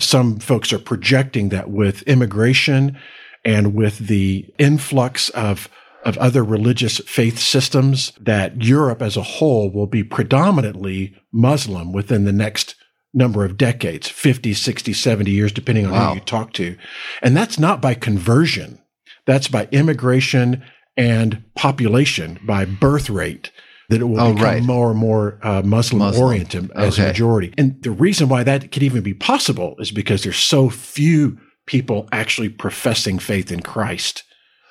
Some 0.00 0.38
folks 0.38 0.72
are 0.72 0.78
projecting 0.78 1.50
that 1.50 1.70
with 1.70 2.02
immigration 2.02 2.98
and 3.44 3.74
with 3.74 3.98
the 3.98 4.46
influx 4.58 5.28
of 5.30 5.68
of 6.04 6.18
other 6.18 6.44
religious 6.44 6.98
faith 6.98 7.38
systems 7.38 8.12
that 8.20 8.62
Europe 8.62 9.00
as 9.00 9.16
a 9.16 9.22
whole 9.22 9.70
will 9.70 9.86
be 9.86 10.04
predominantly 10.04 11.16
Muslim 11.32 11.92
within 11.92 12.24
the 12.24 12.32
next 12.32 12.74
number 13.14 13.44
of 13.44 13.56
decades 13.56 14.08
50 14.08 14.52
60 14.52 14.92
70 14.92 15.30
years 15.30 15.52
depending 15.52 15.86
on 15.86 15.92
wow. 15.92 16.08
who 16.10 16.16
you 16.16 16.20
talk 16.20 16.52
to. 16.54 16.76
And 17.22 17.36
that's 17.36 17.58
not 17.58 17.80
by 17.80 17.94
conversion. 17.94 18.80
That's 19.26 19.48
by 19.48 19.68
immigration 19.72 20.62
and 20.96 21.42
population 21.54 22.38
by 22.44 22.64
birth 22.64 23.10
rate 23.10 23.50
that 23.88 24.00
it 24.00 24.04
will 24.04 24.20
oh, 24.20 24.32
become 24.32 24.44
right. 24.44 24.62
more 24.62 24.90
and 24.90 24.98
more 24.98 25.38
uh, 25.42 25.62
Muslim, 25.62 26.00
Muslim, 26.00 26.24
oriented 26.24 26.70
as 26.74 26.94
okay. 26.94 27.04
a 27.04 27.06
majority. 27.08 27.52
And 27.58 27.80
the 27.82 27.90
reason 27.90 28.28
why 28.28 28.42
that 28.42 28.72
could 28.72 28.82
even 28.82 29.02
be 29.02 29.14
possible 29.14 29.76
is 29.78 29.90
because 29.90 30.22
there's 30.22 30.38
so 30.38 30.70
few 30.70 31.38
people 31.66 32.08
actually 32.12 32.48
professing 32.48 33.18
faith 33.18 33.52
in 33.52 33.60
Christ. 33.60 34.24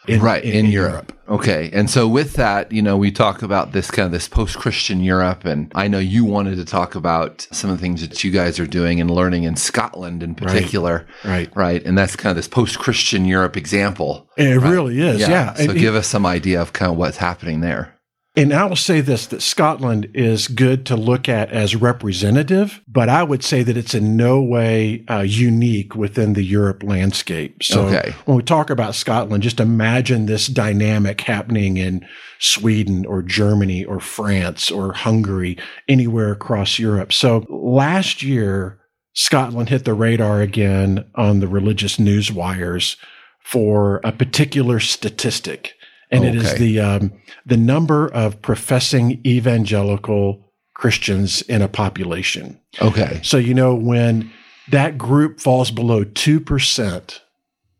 In, 0.08 0.22
right 0.22 0.44
in, 0.44 0.66
in 0.66 0.72
Europe. 0.72 0.92
Europe. 0.92 1.20
Okay, 1.30 1.70
and 1.72 1.90
so 1.90 2.08
with 2.08 2.34
that, 2.34 2.72
you 2.72 2.82
know, 2.82 2.98
we 2.98 3.12
talk 3.12 3.42
about 3.42 3.72
this 3.72 3.90
kind 3.90 4.06
of 4.06 4.12
this 4.12 4.28
post-Christian 4.28 5.02
Europe, 5.02 5.46
and 5.46 5.72
I 5.74 5.88
know 5.88 6.00
you 6.00 6.26
wanted 6.26 6.58
to 6.58 6.66
talk 6.66 6.96
about 6.96 7.48
some 7.52 7.70
of 7.70 7.78
the 7.78 7.82
things 7.82 8.02
that 8.02 8.24
you 8.24 8.32
guys 8.32 8.60
are 8.60 8.68
doing 8.68 9.00
and 9.00 9.10
learning 9.10 9.44
in 9.44 9.56
Scotland 9.56 10.22
in 10.22 10.36
particular, 10.36 11.08
right? 11.24 11.48
Right, 11.48 11.56
right? 11.56 11.84
and 11.86 11.98
that's 11.98 12.16
kind 12.16 12.32
of 12.32 12.36
this 12.36 12.48
post-Christian 12.48 13.26
Europe 13.26 13.56
example. 13.56 14.30
It 14.38 14.58
right? 14.58 14.70
really 14.70 15.00
is, 15.00 15.22
yeah. 15.22 15.30
yeah. 15.30 15.54
So 15.54 15.72
and 15.72 15.80
give 15.80 15.96
us 15.96 16.08
some 16.08 16.26
idea 16.26 16.62
of 16.62 16.74
kind 16.74 16.92
of 16.92 16.98
what's 16.98 17.18
happening 17.18 17.62
there. 17.62 17.98
And 18.36 18.52
I 18.52 18.66
will 18.66 18.76
say 18.76 19.02
this 19.02 19.28
that 19.28 19.44
Scotland 19.44 20.10
is 20.16 20.48
good 20.48 20.88
to 20.88 20.96
look 20.96 21.30
at 21.30 21.52
as 21.52 21.76
representative, 21.76 22.82
but 22.88 23.08
I 23.08 23.22
would 23.22 23.44
say 23.44 23.62
that 23.62 23.78
it's 23.78 23.94
in 23.94 24.18
no 24.18 24.42
way 24.42 25.06
uh, 25.08 25.20
unique 25.20 25.96
within 25.96 26.34
the 26.34 26.44
Europe 26.44 26.82
landscape. 26.82 27.62
So 27.62 27.86
okay. 27.86 28.16
when 28.26 28.38
we 28.38 28.44
talk 28.44 28.72
about 28.72 28.96
Scotland, 28.96 29.44
just 29.44 29.60
imagine 29.60 30.26
this 30.26 30.48
dynamic 30.48 31.22
happening 31.22 31.78
in 31.78 32.08
Sweden 32.40 33.06
or 33.06 33.22
Germany 33.22 33.86
or 33.86 34.00
France 34.00 34.72
or 34.72 34.94
Hungary, 34.94 35.58
anywhere 35.88 36.32
across 36.32 36.80
Europe. 36.80 37.14
So 37.14 37.46
last 37.50 38.24
year, 38.24 38.80
Scotland 39.14 39.70
hit 39.70 39.86
the 39.86 39.94
radar 39.94 40.42
again 40.42 41.06
on 41.14 41.40
the 41.40 41.48
religious 41.48 42.00
news 42.00 42.32
wires 42.32 42.98
for 43.44 44.02
a 44.04 44.12
particular 44.12 44.80
statistic 44.80 45.76
and 46.14 46.26
okay. 46.26 46.30
it 46.30 46.36
is 46.36 46.56
the 46.56 46.80
um, 46.80 47.12
the 47.46 47.58
number 47.58 48.08
of 48.14 48.42
professing 48.42 49.20
evangelical 49.26 50.54
Christians 50.76 51.42
in 51.44 51.62
a 51.62 51.68
population. 51.68 52.60
Okay. 52.82 53.20
So 53.24 53.38
you 53.38 53.54
know 53.54 53.74
when 53.74 54.32
that 54.70 54.98
group 54.98 55.40
falls 55.40 55.72
below 55.72 56.04
two 56.04 56.40
percent, 56.40 57.22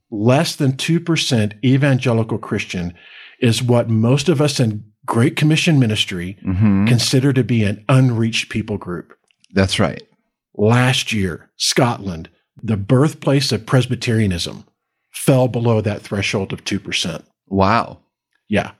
less 0.10 0.56
than 0.56 0.76
two 0.76 1.00
percent 1.00 1.54
evangelical 1.64 2.38
Christian 2.38 2.94
is 3.40 3.62
what 3.62 3.90
most 3.90 4.30
of 4.30 4.42
us 4.42 4.60
in 4.60 4.84
Great 5.06 5.36
Commission 5.36 5.80
ministry 5.80 6.38
mm-hmm. 6.46 6.88
consider 6.88 7.34
to 7.34 7.44
be 7.44 7.64
an 7.64 7.84
unreached 7.90 8.50
people 8.50 8.78
group. 8.78 9.14
That's 9.54 9.80
right. 9.80 10.02
Last 10.56 11.12
year, 11.12 11.52
Scotland, 11.58 12.30
the 12.62 12.78
birthplace 12.78 13.52
of 13.52 13.66
Presbyterianism, 13.66 14.66
fell 15.12 15.48
below 15.48 15.82
that 15.82 16.02
threshold 16.02 16.54
of 16.54 16.64
2%. 16.64 17.24
Wow. 17.48 18.00
Yeah. 18.54 18.74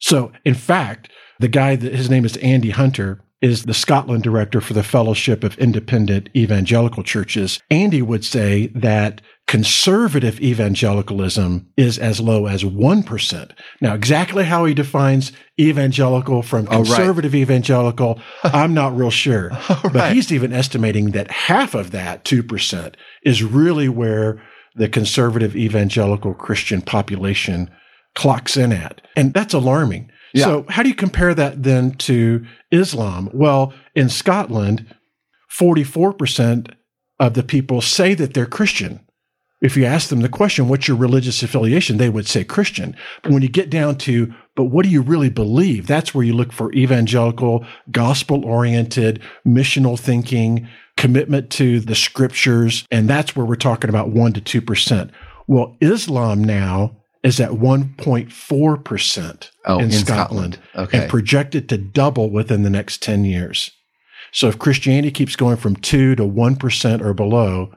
So, 0.00 0.32
in 0.44 0.54
fact, 0.54 1.08
the 1.38 1.46
guy 1.46 1.76
that 1.76 1.94
his 1.94 2.10
name 2.10 2.24
is 2.24 2.36
Andy 2.38 2.70
Hunter 2.70 3.22
is 3.40 3.62
the 3.62 3.74
Scotland 3.74 4.24
director 4.24 4.60
for 4.60 4.74
the 4.74 4.82
Fellowship 4.82 5.44
of 5.44 5.56
Independent 5.56 6.28
Evangelical 6.36 7.04
Churches. 7.04 7.60
Andy 7.70 8.02
would 8.02 8.24
say 8.24 8.66
that 8.74 9.22
conservative 9.46 10.40
evangelicalism 10.40 11.68
is 11.76 11.96
as 11.96 12.20
low 12.20 12.46
as 12.46 12.64
1%. 12.64 13.50
Now, 13.80 13.94
exactly 13.94 14.44
how 14.44 14.64
he 14.64 14.74
defines 14.74 15.30
evangelical 15.60 16.42
from 16.42 16.66
conservative 16.66 17.32
oh, 17.32 17.38
right. 17.38 17.42
evangelical, 17.42 18.20
I'm 18.42 18.74
not 18.74 18.96
real 18.96 19.10
sure. 19.10 19.50
right. 19.50 19.92
But 19.92 20.12
he's 20.12 20.32
even 20.32 20.52
estimating 20.52 21.12
that 21.12 21.30
half 21.30 21.76
of 21.76 21.92
that, 21.92 22.24
2%, 22.24 22.94
is 23.24 23.44
really 23.44 23.88
where 23.88 24.42
the 24.74 24.88
conservative 24.88 25.54
evangelical 25.54 26.34
Christian 26.34 26.82
population 26.82 27.70
clocks 28.14 28.56
in 28.56 28.72
at. 28.72 29.00
And 29.16 29.32
that's 29.34 29.54
alarming. 29.54 30.10
Yeah. 30.32 30.44
So 30.44 30.66
how 30.68 30.82
do 30.82 30.88
you 30.88 30.94
compare 30.94 31.34
that 31.34 31.62
then 31.62 31.92
to 31.92 32.44
Islam? 32.70 33.30
Well, 33.32 33.72
in 33.94 34.08
Scotland, 34.08 34.94
44% 35.50 36.72
of 37.18 37.34
the 37.34 37.42
people 37.42 37.80
say 37.80 38.14
that 38.14 38.34
they're 38.34 38.46
Christian. 38.46 39.00
If 39.60 39.76
you 39.76 39.84
ask 39.84 40.08
them 40.08 40.20
the 40.20 40.28
question, 40.28 40.68
what's 40.68 40.88
your 40.88 40.96
religious 40.96 41.42
affiliation? 41.42 41.98
They 41.98 42.08
would 42.08 42.26
say 42.26 42.44
Christian. 42.44 42.96
But 43.22 43.32
when 43.32 43.42
you 43.42 43.48
get 43.48 43.68
down 43.68 43.98
to, 43.98 44.32
but 44.56 44.64
what 44.64 44.84
do 44.84 44.90
you 44.90 45.02
really 45.02 45.28
believe? 45.28 45.86
That's 45.86 46.14
where 46.14 46.24
you 46.24 46.32
look 46.32 46.50
for 46.50 46.72
evangelical, 46.72 47.66
gospel 47.90 48.44
oriented, 48.46 49.20
missional 49.46 50.00
thinking, 50.00 50.66
commitment 50.96 51.50
to 51.50 51.80
the 51.80 51.94
scriptures. 51.94 52.86
And 52.90 53.08
that's 53.08 53.36
where 53.36 53.44
we're 53.44 53.56
talking 53.56 53.90
about 53.90 54.10
one 54.10 54.32
to 54.32 54.40
2%. 54.40 55.10
Well, 55.46 55.76
Islam 55.80 56.42
now 56.42 56.96
is 57.22 57.40
at 57.40 57.50
1.4% 57.50 59.50
oh, 59.66 59.78
in, 59.78 59.84
in, 59.84 59.92
Scotland, 59.92 60.54
Scotland. 60.54 60.58
Okay. 60.76 61.02
and 61.02 61.10
projected 61.10 61.68
to 61.68 61.76
double 61.76 62.30
within 62.30 62.62
the 62.62 62.70
next 62.70 63.02
10 63.02 63.24
years. 63.24 63.70
So 64.32 64.48
if 64.48 64.58
Christianity 64.58 65.10
keeps 65.10 65.36
going 65.36 65.56
from 65.56 65.76
2 65.76 66.16
to 66.16 66.22
1% 66.22 67.00
or 67.02 67.12
below, 67.12 67.72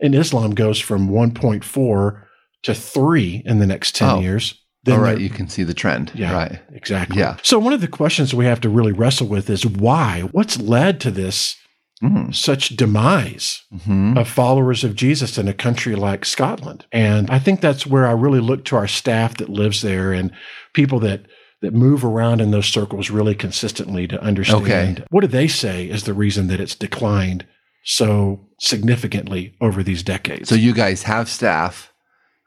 and 0.00 0.14
Islam 0.14 0.54
goes 0.54 0.78
from 0.78 1.08
1.4 1.08 2.22
to 2.62 2.74
3 2.74 3.42
in 3.44 3.58
the 3.58 3.66
next 3.66 3.94
10 3.96 4.08
oh. 4.08 4.20
years, 4.20 4.62
then 4.84 4.98
All 4.98 5.04
right, 5.04 5.18
you 5.18 5.30
can 5.30 5.48
see 5.48 5.64
the 5.64 5.74
trend. 5.74 6.12
Yeah, 6.14 6.32
right. 6.32 6.60
Exactly. 6.72 7.18
Yeah. 7.18 7.38
So 7.42 7.58
one 7.58 7.72
of 7.72 7.80
the 7.80 7.88
questions 7.88 8.32
we 8.32 8.44
have 8.44 8.60
to 8.60 8.68
really 8.68 8.92
wrestle 8.92 9.26
with 9.26 9.50
is 9.50 9.66
why? 9.66 10.20
What's 10.30 10.60
led 10.60 11.00
to 11.00 11.10
this 11.10 11.56
Mm. 12.02 12.34
such 12.34 12.76
demise 12.76 13.62
mm-hmm. 13.72 14.18
of 14.18 14.28
followers 14.28 14.84
of 14.84 14.94
Jesus 14.94 15.38
in 15.38 15.48
a 15.48 15.54
country 15.54 15.96
like 15.96 16.26
Scotland. 16.26 16.84
And 16.92 17.30
I 17.30 17.38
think 17.38 17.62
that's 17.62 17.86
where 17.86 18.06
I 18.06 18.12
really 18.12 18.40
look 18.40 18.66
to 18.66 18.76
our 18.76 18.86
staff 18.86 19.38
that 19.38 19.48
lives 19.48 19.80
there 19.80 20.12
and 20.12 20.30
people 20.74 21.00
that 21.00 21.24
that 21.62 21.72
move 21.72 22.04
around 22.04 22.42
in 22.42 22.50
those 22.50 22.66
circles 22.66 23.08
really 23.08 23.34
consistently 23.34 24.06
to 24.08 24.22
understand 24.22 24.98
okay. 24.98 25.06
what 25.08 25.22
do 25.22 25.26
they 25.26 25.48
say 25.48 25.88
is 25.88 26.04
the 26.04 26.12
reason 26.12 26.48
that 26.48 26.60
it's 26.60 26.74
declined 26.74 27.46
so 27.82 28.46
significantly 28.60 29.56
over 29.62 29.82
these 29.82 30.02
decades. 30.02 30.50
So 30.50 30.54
you 30.54 30.74
guys 30.74 31.04
have 31.04 31.30
staff 31.30 31.94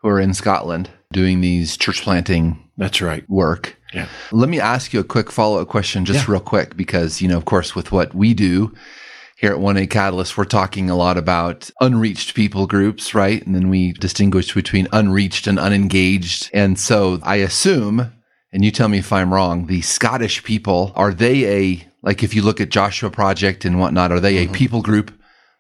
who 0.02 0.10
are 0.10 0.20
in 0.20 0.36
Scotland 0.36 0.92
doing 1.12 1.42
these 1.42 1.76
church 1.76 2.04
planting 2.04 2.70
that's 2.78 3.02
right 3.02 3.28
work. 3.30 3.78
Yeah. 3.94 4.08
Let 4.32 4.48
me 4.48 4.60
ask 4.60 4.94
you 4.94 5.00
a 5.00 5.04
quick 5.04 5.32
follow-up 5.32 5.68
question 5.68 6.06
just 6.06 6.28
yeah. 6.28 6.34
real 6.34 6.42
quick 6.42 6.78
because 6.78 7.20
you 7.20 7.28
know 7.28 7.38
of 7.38 7.46
course 7.46 7.74
with 7.74 7.92
what 7.92 8.14
we 8.14 8.34
do 8.34 8.74
here 9.40 9.52
at 9.52 9.60
1 9.60 9.78
8 9.78 9.90
Catalyst, 9.90 10.38
we're 10.38 10.44
talking 10.44 10.90
a 10.90 10.98
lot 10.98 11.18
about 11.18 11.70
unreached 11.80 12.36
people 12.36 12.68
groups, 12.68 13.16
right? 13.16 13.42
And 13.46 13.56
then 13.56 13.70
we 13.70 13.94
distinguish 13.94 14.54
between 14.54 14.90
unreached 14.92 15.48
and 15.48 15.58
unengaged. 15.58 16.50
And 16.54 16.78
so 16.78 17.22
I 17.24 17.38
assume, 17.38 18.12
and 18.52 18.66
you 18.66 18.72
tell 18.72 18.90
me 18.90 18.98
if 18.98 19.14
I'm 19.14 19.34
wrong, 19.34 19.68
the 19.68 19.80
Scottish 19.80 20.44
people, 20.44 20.92
are 20.94 21.14
they 21.14 21.46
a, 21.46 21.88
like 22.02 22.22
if 22.22 22.36
you 22.36 22.42
look 22.42 22.60
at 22.60 22.68
Joshua 22.68 23.10
Project 23.10 23.64
and 23.64 23.80
whatnot, 23.80 24.12
are 24.12 24.20
they 24.20 24.44
mm-hmm. 24.44 24.54
a 24.54 24.58
people 24.58 24.82
group 24.82 25.10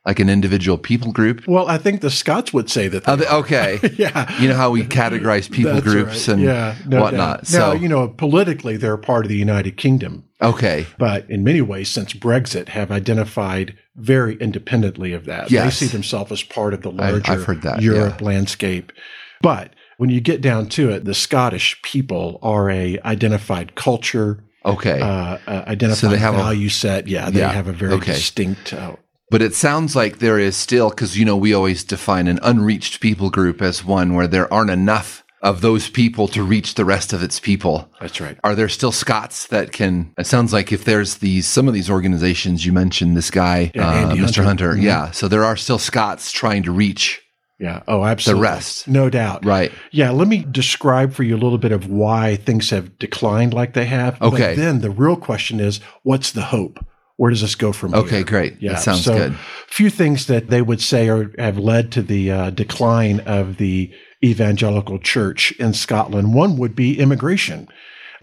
like 0.05 0.19
an 0.19 0.29
individual 0.29 0.77
people 0.77 1.11
group? 1.11 1.47
Well, 1.47 1.67
I 1.67 1.77
think 1.77 2.01
the 2.01 2.09
Scots 2.09 2.53
would 2.53 2.69
say 2.69 2.87
that. 2.87 3.03
Oh, 3.07 3.39
okay. 3.39 3.79
yeah. 3.97 4.39
You 4.39 4.49
know 4.49 4.55
how 4.55 4.71
we 4.71 4.83
categorize 4.83 5.51
people 5.51 5.73
That's 5.73 5.85
groups 5.85 6.27
right. 6.27 6.35
and 6.35 6.41
yeah, 6.41 6.75
no 6.85 7.01
whatnot. 7.01 7.39
Doubt. 7.39 7.47
So, 7.47 7.59
now, 7.59 7.71
you 7.73 7.89
know, 7.89 8.07
politically, 8.07 8.77
they're 8.77 8.97
part 8.97 9.25
of 9.25 9.29
the 9.29 9.37
United 9.37 9.77
Kingdom. 9.77 10.25
Okay. 10.41 10.87
But 10.97 11.29
in 11.29 11.43
many 11.43 11.61
ways, 11.61 11.89
since 11.89 12.13
Brexit, 12.13 12.69
have 12.69 12.91
identified 12.91 13.77
very 13.95 14.35
independently 14.37 15.13
of 15.13 15.25
that. 15.25 15.51
Yes. 15.51 15.79
They 15.79 15.87
see 15.87 15.91
themselves 15.91 16.31
as 16.31 16.43
part 16.43 16.73
of 16.73 16.81
the 16.81 16.91
larger 16.91 17.31
I've 17.31 17.43
heard 17.43 17.61
that, 17.63 17.81
Europe 17.81 18.21
yeah. 18.21 18.25
landscape. 18.27 18.93
But 19.41 19.73
when 19.97 20.09
you 20.09 20.21
get 20.21 20.41
down 20.41 20.69
to 20.69 20.89
it, 20.91 21.03
the 21.03 21.13
Scottish 21.13 21.81
people 21.81 22.39
are 22.41 22.69
a 22.69 22.97
identified 23.03 23.75
culture. 23.75 24.45
Okay. 24.65 25.01
Uh, 25.01 25.37
uh, 25.45 25.63
identified 25.67 25.97
so 25.97 26.07
they 26.09 26.17
have 26.17 26.35
value 26.35 26.67
a, 26.67 26.71
set. 26.71 27.07
Yeah, 27.07 27.29
they 27.29 27.39
yeah, 27.39 27.51
have 27.51 27.67
a 27.67 27.73
very 27.73 27.93
okay. 27.93 28.13
distinct 28.13 28.73
uh, 28.73 28.95
but 29.31 29.41
it 29.41 29.53
sounds 29.53 29.95
like 29.95 30.19
there 30.19 30.39
is 30.39 30.57
still, 30.57 30.89
because, 30.89 31.17
you 31.17 31.25
know, 31.25 31.37
we 31.37 31.53
always 31.53 31.83
define 31.83 32.27
an 32.27 32.39
unreached 32.41 32.99
people 32.99 33.29
group 33.29 33.61
as 33.61 33.83
one 33.83 34.13
where 34.15 34.27
there 34.27 34.51
aren't 34.51 34.71
enough 34.71 35.23
of 35.41 35.61
those 35.61 35.89
people 35.89 36.27
to 36.27 36.43
reach 36.43 36.75
the 36.75 36.85
rest 36.85 37.13
of 37.13 37.23
its 37.23 37.39
people. 37.39 37.89
That's 38.01 38.19
right. 38.19 38.37
Are 38.43 38.55
there 38.55 38.69
still 38.69 38.91
Scots 38.91 39.47
that 39.47 39.71
can? 39.71 40.13
It 40.17 40.27
sounds 40.27 40.51
like 40.51 40.71
if 40.71 40.83
there's 40.83 41.17
these 41.17 41.47
some 41.47 41.67
of 41.67 41.73
these 41.73 41.89
organizations 41.89 42.65
you 42.65 42.73
mentioned, 42.73 43.15
this 43.15 43.31
guy, 43.31 43.71
yeah, 43.73 43.87
uh, 43.87 44.15
Mr. 44.15 44.19
Hunter, 44.19 44.43
Hunter 44.43 44.69
mm-hmm. 44.73 44.81
yeah. 44.81 45.11
So 45.11 45.27
there 45.27 45.45
are 45.45 45.55
still 45.55 45.79
Scots 45.79 46.31
trying 46.31 46.63
to 46.63 46.71
reach. 46.71 47.21
Yeah. 47.59 47.83
Oh, 47.87 48.05
absolutely. 48.05 48.39
The 48.39 48.51
rest, 48.51 48.87
no 48.87 49.09
doubt. 49.09 49.45
Right. 49.45 49.71
Yeah. 49.91 50.11
Let 50.11 50.29
me 50.29 50.45
describe 50.49 51.13
for 51.13 51.23
you 51.23 51.35
a 51.35 51.37
little 51.37 51.57
bit 51.57 51.73
of 51.73 51.89
why 51.89 52.37
things 52.37 52.69
have 52.69 52.97
declined 52.99 53.53
like 53.53 53.73
they 53.73 53.85
have. 53.85 54.21
Okay. 54.21 54.55
But 54.55 54.55
then 54.55 54.79
the 54.79 54.91
real 54.91 55.17
question 55.17 55.59
is, 55.59 55.81
what's 56.03 56.31
the 56.31 56.43
hope? 56.43 56.85
Where 57.19 57.31
does 57.31 57.41
this 57.41 57.55
go 57.55 57.73
from 57.73 57.93
okay, 57.93 58.17
here? 58.17 58.23
great. 58.23 58.61
Yeah, 58.61 58.73
that 58.75 58.81
sounds 58.81 59.03
so 59.03 59.13
good. 59.13 59.33
A 59.33 59.37
few 59.67 59.89
things 59.89 60.27
that 60.27 60.47
they 60.47 60.61
would 60.61 60.79
say 60.79 61.09
are, 61.09 61.29
have 61.37 61.57
led 61.57 61.91
to 61.91 62.01
the 62.01 62.31
uh, 62.31 62.49
decline 62.51 63.19
of 63.19 63.57
the 63.57 63.91
evangelical 64.23 64.99
church 64.99 65.51
in 65.59 65.73
Scotland. 65.73 66.33
One 66.33 66.55
would 66.55 66.77
be 66.77 66.97
immigration. 66.97 67.67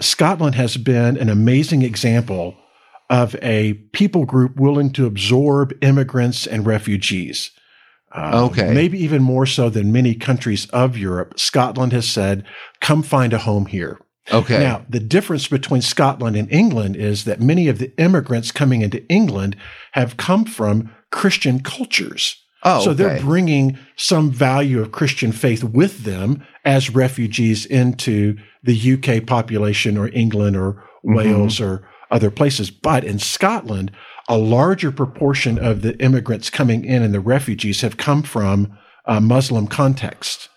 Scotland 0.00 0.54
has 0.54 0.78
been 0.78 1.18
an 1.18 1.28
amazing 1.28 1.82
example 1.82 2.56
of 3.10 3.36
a 3.42 3.74
people 3.92 4.24
group 4.24 4.56
willing 4.56 4.90
to 4.94 5.04
absorb 5.04 5.74
immigrants 5.82 6.46
and 6.46 6.64
refugees. 6.64 7.50
Uh, 8.12 8.48
okay. 8.50 8.72
Maybe 8.72 8.98
even 9.04 9.22
more 9.22 9.44
so 9.44 9.68
than 9.68 9.92
many 9.92 10.14
countries 10.14 10.70
of 10.70 10.96
Europe. 10.96 11.38
Scotland 11.38 11.92
has 11.92 12.08
said, 12.08 12.46
come 12.80 13.02
find 13.02 13.34
a 13.34 13.38
home 13.40 13.66
here. 13.66 14.00
Okay. 14.32 14.58
Now, 14.58 14.84
the 14.88 15.00
difference 15.00 15.48
between 15.48 15.82
Scotland 15.82 16.36
and 16.36 16.50
England 16.50 16.96
is 16.96 17.24
that 17.24 17.40
many 17.40 17.68
of 17.68 17.78
the 17.78 17.92
immigrants 17.98 18.50
coming 18.50 18.82
into 18.82 19.06
England 19.08 19.56
have 19.92 20.16
come 20.16 20.44
from 20.44 20.90
Christian 21.12 21.60
cultures. 21.60 22.42
Oh, 22.62 22.82
so 22.82 22.94
they're 22.94 23.20
bringing 23.20 23.78
some 23.94 24.30
value 24.30 24.80
of 24.80 24.90
Christian 24.90 25.30
faith 25.30 25.62
with 25.62 26.02
them 26.02 26.44
as 26.64 26.90
refugees 26.90 27.64
into 27.64 28.36
the 28.64 28.94
UK 28.94 29.24
population 29.24 29.96
or 29.96 30.08
England 30.08 30.56
or 30.56 30.82
Mm-hmm. 31.06 31.16
Wales 31.16 31.60
or 31.60 31.88
other 32.10 32.30
places. 32.30 32.70
But 32.70 33.04
in 33.04 33.18
Scotland, 33.18 33.92
a 34.28 34.36
larger 34.36 34.90
proportion 34.90 35.58
of 35.58 35.82
the 35.82 35.96
immigrants 36.02 36.50
coming 36.50 36.84
in 36.84 37.02
and 37.02 37.14
the 37.14 37.20
refugees 37.20 37.80
have 37.82 37.96
come 37.96 38.22
from 38.22 38.76
a 39.04 39.20
Muslim 39.20 39.68
context. 39.68 40.48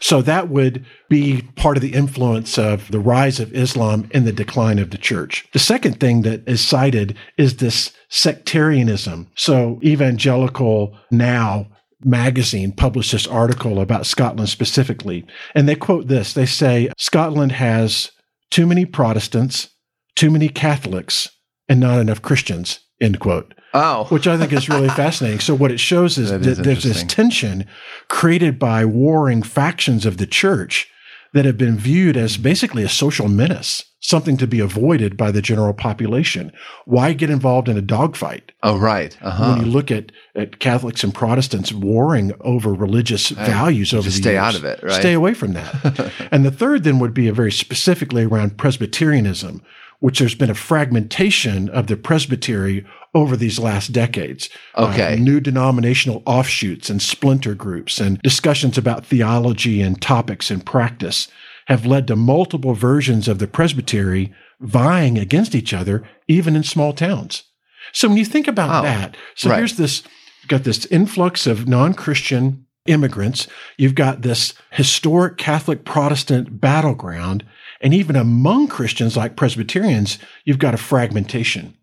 So 0.00 0.22
that 0.22 0.48
would 0.48 0.84
be 1.08 1.42
part 1.56 1.76
of 1.76 1.82
the 1.82 1.92
influence 1.92 2.58
of 2.58 2.90
the 2.90 3.00
rise 3.00 3.40
of 3.40 3.52
Islam 3.52 4.08
and 4.12 4.26
the 4.26 4.32
decline 4.32 4.78
of 4.78 4.90
the 4.90 4.98
church. 4.98 5.46
The 5.52 5.58
second 5.58 6.00
thing 6.00 6.22
that 6.22 6.48
is 6.48 6.60
cited 6.60 7.16
is 7.36 7.56
this 7.56 7.92
sectarianism. 8.08 9.28
So 9.34 9.80
evangelical 9.82 10.96
now 11.10 11.66
magazine 12.02 12.72
published 12.72 13.12
this 13.12 13.26
article 13.26 13.80
about 13.80 14.06
Scotland 14.06 14.48
specifically. 14.48 15.26
And 15.54 15.68
they 15.68 15.74
quote 15.74 16.08
this. 16.08 16.32
They 16.32 16.46
say 16.46 16.90
Scotland 16.96 17.52
has 17.52 18.10
too 18.50 18.66
many 18.66 18.86
Protestants, 18.86 19.68
too 20.16 20.30
many 20.30 20.48
Catholics, 20.48 21.28
and 21.68 21.78
not 21.78 22.00
enough 22.00 22.22
Christians, 22.22 22.80
end 23.00 23.20
quote 23.20 23.54
Oh, 23.72 24.04
which 24.04 24.26
I 24.26 24.36
think 24.36 24.52
is 24.52 24.68
really 24.68 24.88
fascinating. 25.04 25.40
So 25.40 25.54
what 25.54 25.70
it 25.70 25.80
shows 25.80 26.18
is 26.18 26.30
That 26.30 26.42
that, 26.42 26.50
is 26.50 26.58
there's 26.58 26.82
this 26.82 27.04
tension 27.04 27.66
created 28.08 28.58
by 28.58 28.84
warring 28.84 29.42
factions 29.42 30.04
of 30.06 30.16
the 30.16 30.26
church 30.26 30.88
that 31.32 31.44
have 31.44 31.56
been 31.56 31.78
viewed 31.78 32.16
as 32.16 32.36
basically 32.36 32.82
a 32.82 32.88
social 32.88 33.28
menace, 33.28 33.84
something 34.00 34.36
to 34.36 34.48
be 34.48 34.58
avoided 34.58 35.16
by 35.16 35.30
the 35.30 35.40
general 35.40 35.72
population. 35.72 36.50
Why 36.86 37.12
get 37.12 37.30
involved 37.30 37.68
in 37.68 37.78
a 37.78 37.82
dogfight? 37.82 38.50
oh, 38.64 38.76
right. 38.76 39.16
Uh 39.22 39.30
huh. 39.30 39.52
When 39.52 39.64
you 39.64 39.70
look 39.70 39.92
at, 39.92 40.10
at 40.34 40.58
Catholics 40.58 41.04
and 41.04 41.14
Protestants 41.14 41.72
warring 41.72 42.32
over 42.40 42.74
religious 42.74 43.28
values 43.28 43.94
over 43.94 44.08
the 44.08 44.10
stay 44.10 44.32
years. 44.32 44.42
out 44.42 44.54
of 44.56 44.64
it, 44.64 44.82
right? 44.82 44.92
Stay 44.92 45.12
away 45.12 45.34
from 45.34 45.52
that. 45.52 46.12
and 46.32 46.44
the 46.44 46.50
third 46.50 46.82
then 46.82 46.98
would 46.98 47.14
be 47.14 47.28
a 47.28 47.32
very 47.32 47.52
specifically 47.52 48.24
around 48.24 48.58
Presbyterianism, 48.58 49.62
which 50.00 50.18
there's 50.18 50.34
been 50.34 50.50
a 50.50 50.54
fragmentation 50.54 51.68
of 51.68 51.86
the 51.86 51.96
presbytery 51.96 52.84
over 53.14 53.36
these 53.36 53.58
last 53.58 53.92
decades. 53.92 54.48
Okay. 54.76 55.14
Uh, 55.14 55.16
new 55.16 55.40
denominational 55.40 56.22
offshoots 56.26 56.88
and 56.90 57.02
splinter 57.02 57.54
groups 57.54 57.98
and 57.98 58.20
discussions 58.22 58.78
about 58.78 59.04
theology 59.04 59.82
and 59.82 60.00
topics 60.00 60.50
and 60.50 60.64
practice 60.64 61.28
have 61.66 61.86
led 61.86 62.06
to 62.06 62.16
multiple 62.16 62.74
versions 62.74 63.28
of 63.28 63.38
the 63.38 63.46
presbytery 63.48 64.32
vying 64.60 65.18
against 65.18 65.54
each 65.54 65.72
other, 65.72 66.02
even 66.28 66.54
in 66.56 66.62
small 66.62 66.92
towns. 66.92 67.44
So 67.92 68.08
when 68.08 68.16
you 68.18 68.24
think 68.24 68.46
about 68.46 68.80
Oh, 68.80 68.82
that, 68.86 69.16
so 69.34 69.50
right. 69.50 69.58
here's 69.58 69.76
this, 69.76 70.02
you've 70.42 70.48
got 70.48 70.64
this 70.64 70.86
influx 70.86 71.46
of 71.46 71.66
non-Christian 71.66 72.66
immigrants. 72.86 73.46
You've 73.76 73.94
got 73.94 74.22
this 74.22 74.54
historic 74.70 75.36
Catholic 75.36 75.84
Protestant 75.84 76.60
battleground. 76.60 77.44
And 77.80 77.94
even 77.94 78.16
among 78.16 78.68
Christians 78.68 79.16
like 79.16 79.36
Presbyterians, 79.36 80.18
you've 80.44 80.58
got 80.58 80.74
a 80.74 80.78
fragmentation. 80.78 81.74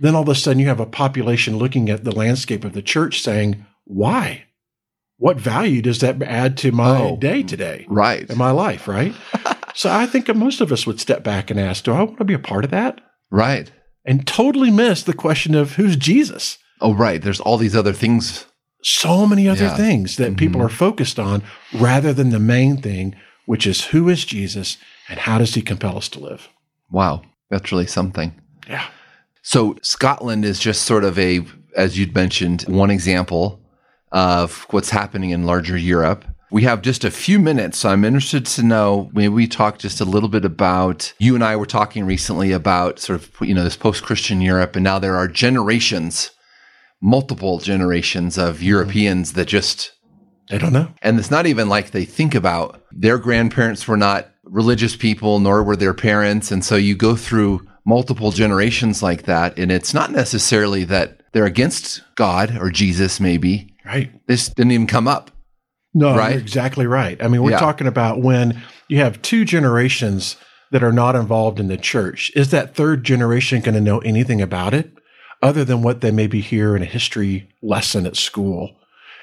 Then 0.00 0.14
all 0.14 0.22
of 0.22 0.28
a 0.30 0.34
sudden 0.34 0.58
you 0.58 0.66
have 0.68 0.80
a 0.80 0.86
population 0.86 1.58
looking 1.58 1.90
at 1.90 2.04
the 2.04 2.10
landscape 2.10 2.64
of 2.64 2.72
the 2.72 2.80
church 2.82 3.20
saying, 3.20 3.64
why? 3.84 4.44
What 5.18 5.36
value 5.38 5.82
does 5.82 6.00
that 6.00 6.20
add 6.22 6.56
to 6.58 6.72
my 6.72 6.98
Oh. 7.02 7.16
day 7.18 7.42
today? 7.42 7.84
Right. 7.86 8.28
In 8.28 8.38
my 8.38 8.50
life, 8.50 8.88
right? 8.88 9.14
so 9.74 9.90
I 9.90 10.06
think 10.06 10.34
most 10.34 10.62
of 10.62 10.72
us 10.72 10.86
would 10.86 10.98
step 10.98 11.22
back 11.22 11.50
and 11.50 11.60
ask, 11.60 11.84
do 11.84 11.92
I 11.92 12.02
want 12.02 12.16
to 12.18 12.24
be 12.24 12.32
a 12.32 12.38
part 12.38 12.64
of 12.64 12.70
that? 12.70 13.02
Right. 13.30 13.70
And 14.06 14.26
totally 14.26 14.70
miss 14.70 15.02
the 15.02 15.12
question 15.12 15.54
of 15.54 15.72
who's 15.74 15.96
Jesus? 15.96 16.56
Oh, 16.80 16.94
right. 16.94 17.20
There's 17.20 17.40
all 17.40 17.58
these 17.58 17.76
other 17.76 17.92
things. 17.92 18.46
so 18.82 19.26
many 19.26 19.46
other 19.46 19.64
Yeah. 19.64 19.76
things 19.76 20.16
that 20.16 20.28
mm-hmm. 20.28 20.36
people 20.36 20.62
are 20.62 20.70
focused 20.70 21.18
on 21.18 21.42
rather 21.74 22.14
than 22.14 22.30
the 22.30 22.38
main 22.40 22.78
thing, 22.80 23.14
which 23.44 23.66
is 23.66 23.84
who 23.88 24.08
is 24.08 24.24
Jesus 24.24 24.78
and 25.06 25.18
how 25.20 25.36
does 25.36 25.52
he 25.54 25.60
compel 25.60 25.98
us 25.98 26.08
to 26.08 26.18
live? 26.18 26.48
Wow. 26.90 27.20
That's 27.50 27.70
really 27.70 27.86
something. 27.86 28.32
Yeah. 28.66 28.86
So 29.42 29.76
Scotland 29.82 30.44
is 30.44 30.58
just 30.58 30.82
sort 30.82 31.04
of 31.04 31.18
a, 31.18 31.44
as 31.76 31.98
you'd 31.98 32.14
mentioned, 32.14 32.62
one 32.62 32.90
example 32.90 33.60
of 34.12 34.66
what's 34.70 34.90
happening 34.90 35.30
in 35.30 35.46
larger 35.46 35.76
Europe. 35.76 36.24
We 36.50 36.62
have 36.64 36.82
just 36.82 37.04
a 37.04 37.12
few 37.12 37.38
minutes, 37.38 37.78
so 37.78 37.90
I'm 37.90 38.04
interested 38.04 38.44
to 38.44 38.64
know. 38.64 39.08
Maybe 39.12 39.28
we 39.28 39.46
talk 39.46 39.78
just 39.78 40.00
a 40.00 40.04
little 40.04 40.28
bit 40.28 40.44
about. 40.44 41.12
You 41.18 41.36
and 41.36 41.44
I 41.44 41.54
were 41.54 41.66
talking 41.66 42.04
recently 42.04 42.50
about 42.50 42.98
sort 42.98 43.20
of 43.22 43.30
you 43.40 43.54
know 43.54 43.62
this 43.62 43.76
post-Christian 43.76 44.40
Europe, 44.40 44.74
and 44.74 44.82
now 44.82 44.98
there 44.98 45.16
are 45.16 45.28
generations, 45.28 46.32
multiple 47.00 47.58
generations 47.58 48.36
of 48.36 48.64
Europeans 48.64 49.34
that 49.34 49.46
just 49.46 49.92
I 50.50 50.58
don't 50.58 50.72
know. 50.72 50.88
and 51.02 51.20
it's 51.20 51.30
not 51.30 51.46
even 51.46 51.68
like 51.68 51.92
they 51.92 52.04
think 52.04 52.34
about 52.34 52.82
their 52.90 53.18
grandparents 53.18 53.86
were 53.86 53.96
not 53.96 54.28
religious 54.42 54.96
people, 54.96 55.38
nor 55.38 55.62
were 55.62 55.76
their 55.76 55.94
parents. 55.94 56.50
And 56.50 56.64
so 56.64 56.74
you 56.74 56.96
go 56.96 57.14
through 57.14 57.66
multiple 57.86 58.30
generations 58.30 59.02
like 59.02 59.22
that. 59.24 59.58
And 59.58 59.70
it's 59.72 59.94
not 59.94 60.12
necessarily 60.12 60.84
that 60.84 61.20
they're 61.32 61.46
against 61.46 62.02
God 62.16 62.56
or 62.58 62.70
Jesus, 62.70 63.20
maybe. 63.20 63.74
Right. 63.84 64.10
This 64.26 64.48
didn't 64.48 64.72
even 64.72 64.86
come 64.86 65.08
up. 65.08 65.30
No, 65.94 66.16
Right? 66.16 66.32
you're 66.32 66.40
exactly 66.40 66.86
right. 66.86 67.20
I 67.22 67.28
mean, 67.28 67.42
we're 67.42 67.52
Yeah. 67.52 67.58
talking 67.58 67.86
about 67.86 68.20
when 68.20 68.62
you 68.88 68.98
have 68.98 69.20
two 69.22 69.44
generations 69.44 70.36
that 70.70 70.84
are 70.84 70.92
not 70.92 71.16
involved 71.16 71.58
in 71.58 71.66
the 71.68 71.76
church. 71.76 72.30
Is 72.36 72.50
that 72.50 72.76
third 72.76 73.02
generation 73.02 73.60
going 73.60 73.74
to 73.74 73.80
know 73.80 73.98
anything 74.00 74.40
about 74.40 74.72
it 74.72 74.92
other 75.42 75.64
than 75.64 75.82
what 75.82 76.00
they 76.00 76.12
maybe 76.12 76.40
hear 76.40 76.76
in 76.76 76.82
a 76.82 76.86
history 76.86 77.48
lesson 77.62 78.06
at 78.06 78.16
school? 78.16 78.70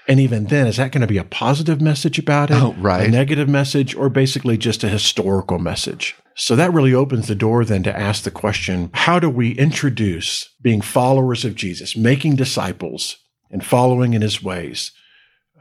And 0.08 0.20
even 0.22 0.46
then, 0.46 0.68
is 0.68 0.78
that 0.78 0.92
going 0.92 1.02
to 1.02 1.08
be 1.08 1.18
a 1.18 1.26
positive 1.26 1.82
message 1.82 2.18
about 2.18 2.50
it? 2.50 2.56
Oh, 2.56 2.74
right. 2.80 3.08
A 3.08 3.12
negative 3.12 3.50
message 3.50 3.94
or 3.94 4.10
basically 4.10 4.58
just 4.58 4.84
a 4.84 4.90
historical 4.90 5.60
message? 5.60 6.16
So 6.36 6.56
that 6.56 6.72
really 6.72 6.94
opens 6.94 7.28
the 7.28 7.36
door 7.36 7.66
then 7.66 7.84
to 7.84 8.00
ask 8.00 8.24
the 8.24 8.32
question, 8.32 8.90
how 8.94 9.20
do 9.20 9.30
we 9.30 9.52
introduce 9.52 10.50
being 10.62 10.82
followers 10.82 11.44
of 11.44 11.56
Jesus, 11.56 11.98
making 11.98 12.36
disciples 12.36 13.18
and 13.52 13.66
following 13.66 14.14
in 14.14 14.22
his 14.22 14.42
ways 14.42 14.92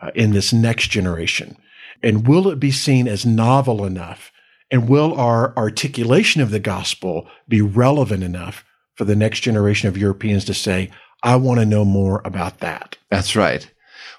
uh, 0.01 0.11
in 0.15 0.33
this 0.33 0.53
next 0.53 0.89
generation? 0.89 1.57
And 2.03 2.29
will 2.29 2.47
it 2.49 2.61
be 2.61 2.71
seen 2.71 3.09
as 3.09 3.27
novel 3.27 3.85
enough? 3.85 4.31
And 4.71 4.89
will 4.89 5.15
our 5.15 5.57
articulation 5.57 6.43
of 6.43 6.51
the 6.51 6.61
gospel 6.61 7.29
be 7.49 7.63
relevant 7.63 8.23
enough 8.23 8.65
for 8.95 9.05
the 9.05 9.17
next 9.17 9.41
generation 9.41 9.89
of 9.89 9.97
Europeans 9.97 10.45
to 10.45 10.55
say, 10.55 10.91
I 11.23 11.37
want 11.37 11.59
to 11.61 11.67
know 11.67 11.85
more 11.85 12.21
about 12.25 12.59
that? 12.59 12.99
That's 13.11 13.35
right. 13.35 13.71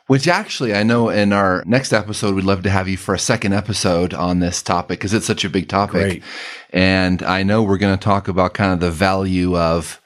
Which 0.08 0.28
actually, 0.28 0.74
I 0.74 0.84
know 0.84 1.10
in 1.10 1.34
our 1.34 1.64
next 1.66 1.92
episode, 1.92 2.34
we'd 2.36 2.46
love 2.46 2.64
to 2.64 2.70
have 2.70 2.88
you 2.88 2.96
for 2.96 3.14
a 3.14 3.20
second 3.20 3.54
episode 3.54 4.14
on 4.14 4.40
this 4.40 4.62
topic 4.62 5.00
because 5.00 5.14
it's 5.14 5.26
such 5.26 5.44
a 5.44 5.50
big 5.50 5.68
topic. 5.68 6.02
Great. 6.02 6.24
And 6.70 7.22
I 7.24 7.44
know 7.44 7.64
we're 7.64 7.78
going 7.78 7.98
to 7.98 8.04
talk 8.04 8.28
about 8.28 8.54
kind 8.54 8.72
of 8.72 8.80
the 8.80 8.92
value 8.92 9.58
of 9.58 10.02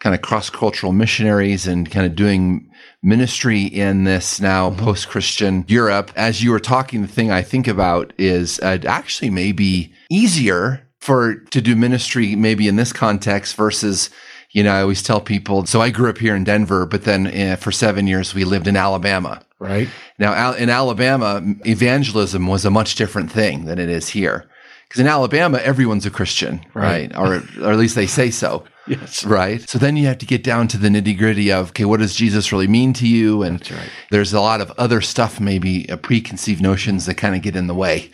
kind 0.00 0.14
of 0.14 0.22
cross 0.22 0.50
cultural 0.50 0.92
missionaries 0.92 1.66
and 1.66 1.90
kind 1.90 2.04
of 2.04 2.16
doing 2.16 2.68
ministry 3.02 3.62
in 3.62 4.04
this 4.04 4.40
now 4.40 4.70
post 4.70 5.08
Christian 5.08 5.64
Europe. 5.68 6.10
As 6.16 6.42
you 6.42 6.50
were 6.50 6.60
talking, 6.60 7.02
the 7.02 7.08
thing 7.08 7.30
I 7.30 7.42
think 7.42 7.68
about 7.68 8.12
is 8.18 8.58
uh, 8.60 8.78
it 8.80 8.84
actually 8.84 9.30
may 9.30 9.52
be 9.52 9.92
easier 10.10 10.86
for 11.00 11.36
to 11.36 11.60
do 11.60 11.76
ministry 11.76 12.34
maybe 12.34 12.66
in 12.66 12.76
this 12.76 12.92
context 12.92 13.56
versus 13.56 14.10
you 14.54 14.62
know, 14.62 14.72
I 14.72 14.80
always 14.80 15.02
tell 15.02 15.20
people, 15.20 15.66
so 15.66 15.82
I 15.82 15.90
grew 15.90 16.08
up 16.08 16.18
here 16.18 16.36
in 16.36 16.44
Denver, 16.44 16.86
but 16.86 17.02
then 17.02 17.26
uh, 17.26 17.56
for 17.56 17.72
seven 17.72 18.06
years 18.06 18.34
we 18.34 18.44
lived 18.44 18.68
in 18.68 18.76
Alabama. 18.76 19.42
Right? 19.58 19.88
Now, 20.18 20.32
Al- 20.32 20.54
in 20.54 20.70
Alabama, 20.70 21.42
evangelism 21.66 22.46
was 22.46 22.64
a 22.64 22.70
much 22.70 22.94
different 22.94 23.32
thing 23.32 23.64
than 23.64 23.80
it 23.80 23.88
is 23.88 24.08
here. 24.08 24.48
Because 24.88 25.00
in 25.00 25.08
Alabama, 25.08 25.58
everyone's 25.58 26.06
a 26.06 26.10
Christian, 26.10 26.64
right? 26.72 27.12
Right. 27.12 27.16
Or, 27.16 27.42
or 27.64 27.72
at 27.72 27.78
least 27.78 27.96
they 27.96 28.06
say 28.06 28.30
so, 28.30 28.62
Yes. 28.86 29.24
right? 29.24 29.68
So 29.68 29.76
then 29.78 29.96
you 29.96 30.06
have 30.06 30.18
to 30.18 30.26
get 30.26 30.44
down 30.44 30.68
to 30.68 30.78
the 30.78 30.88
nitty 30.88 31.18
gritty 31.18 31.50
of, 31.50 31.70
okay, 31.70 31.84
what 31.84 31.98
does 31.98 32.14
Jesus 32.14 32.52
really 32.52 32.68
mean 32.68 32.92
to 32.94 33.08
you? 33.08 33.42
And 33.42 33.68
right. 33.72 33.90
there's 34.12 34.32
a 34.32 34.40
lot 34.40 34.60
of 34.60 34.70
other 34.78 35.00
stuff, 35.00 35.40
maybe 35.40 35.90
uh, 35.90 35.96
preconceived 35.96 36.62
notions 36.62 37.06
that 37.06 37.16
kind 37.16 37.34
of 37.34 37.42
get 37.42 37.56
in 37.56 37.66
the 37.66 37.74
way. 37.74 38.10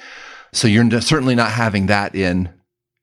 So 0.52 0.68
you're 0.68 1.00
certainly 1.02 1.34
not 1.34 1.50
having 1.50 1.86
that 1.86 2.14
in 2.14 2.48